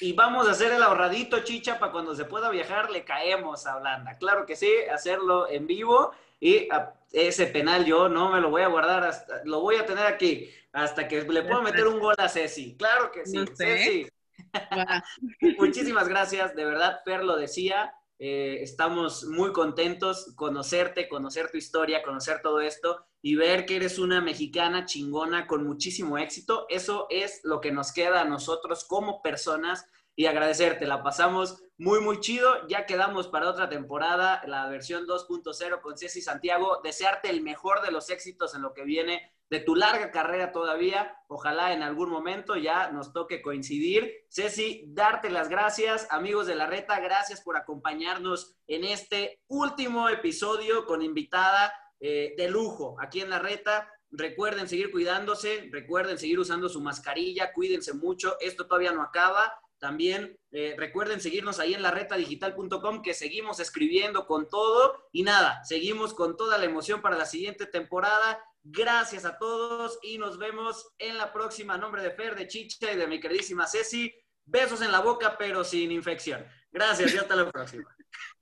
[0.00, 3.76] Y vamos a hacer el ahorradito, chicha, para cuando se pueda viajar, le caemos a
[3.76, 4.16] Holanda.
[4.18, 6.12] Claro que sí, hacerlo en vivo.
[6.38, 6.68] Y
[7.12, 10.50] ese penal yo no me lo voy a guardar, hasta, lo voy a tener aquí
[10.72, 12.76] hasta que le pueda meter un gol a Ceci.
[12.76, 14.08] Claro que sí, Ceci.
[15.58, 17.92] Muchísimas gracias, de verdad, Per lo decía.
[18.18, 23.98] Eh, estamos muy contentos conocerte, conocer tu historia, conocer todo esto y ver que eres
[23.98, 26.66] una mexicana chingona con muchísimo éxito.
[26.68, 30.86] Eso es lo que nos queda a nosotros como personas y agradecerte.
[30.86, 32.66] La pasamos muy, muy chido.
[32.68, 36.80] Ya quedamos para otra temporada, la versión 2.0 con Ceci Santiago.
[36.82, 41.16] Desearte el mejor de los éxitos en lo que viene de tu larga carrera todavía.
[41.26, 44.26] Ojalá en algún momento ya nos toque coincidir.
[44.28, 46.06] Ceci, darte las gracias.
[46.10, 52.48] Amigos de la reta, gracias por acompañarnos en este último episodio con invitada eh, de
[52.48, 53.92] lujo aquí en la reta.
[54.10, 59.52] Recuerden seguir cuidándose, recuerden seguir usando su mascarilla, cuídense mucho, esto todavía no acaba.
[59.78, 65.64] También eh, recuerden seguirnos ahí en la retadigital.com que seguimos escribiendo con todo y nada,
[65.64, 68.42] seguimos con toda la emoción para la siguiente temporada.
[68.62, 71.78] Gracias a todos y nos vemos en la próxima.
[71.78, 74.12] nombre de Fer, de Chicha y de mi queridísima Ceci.
[74.44, 76.44] Besos en la boca, pero sin infección.
[76.70, 77.94] Gracias y hasta la próxima.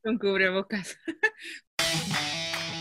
[0.02, 0.96] Con cubrebocas.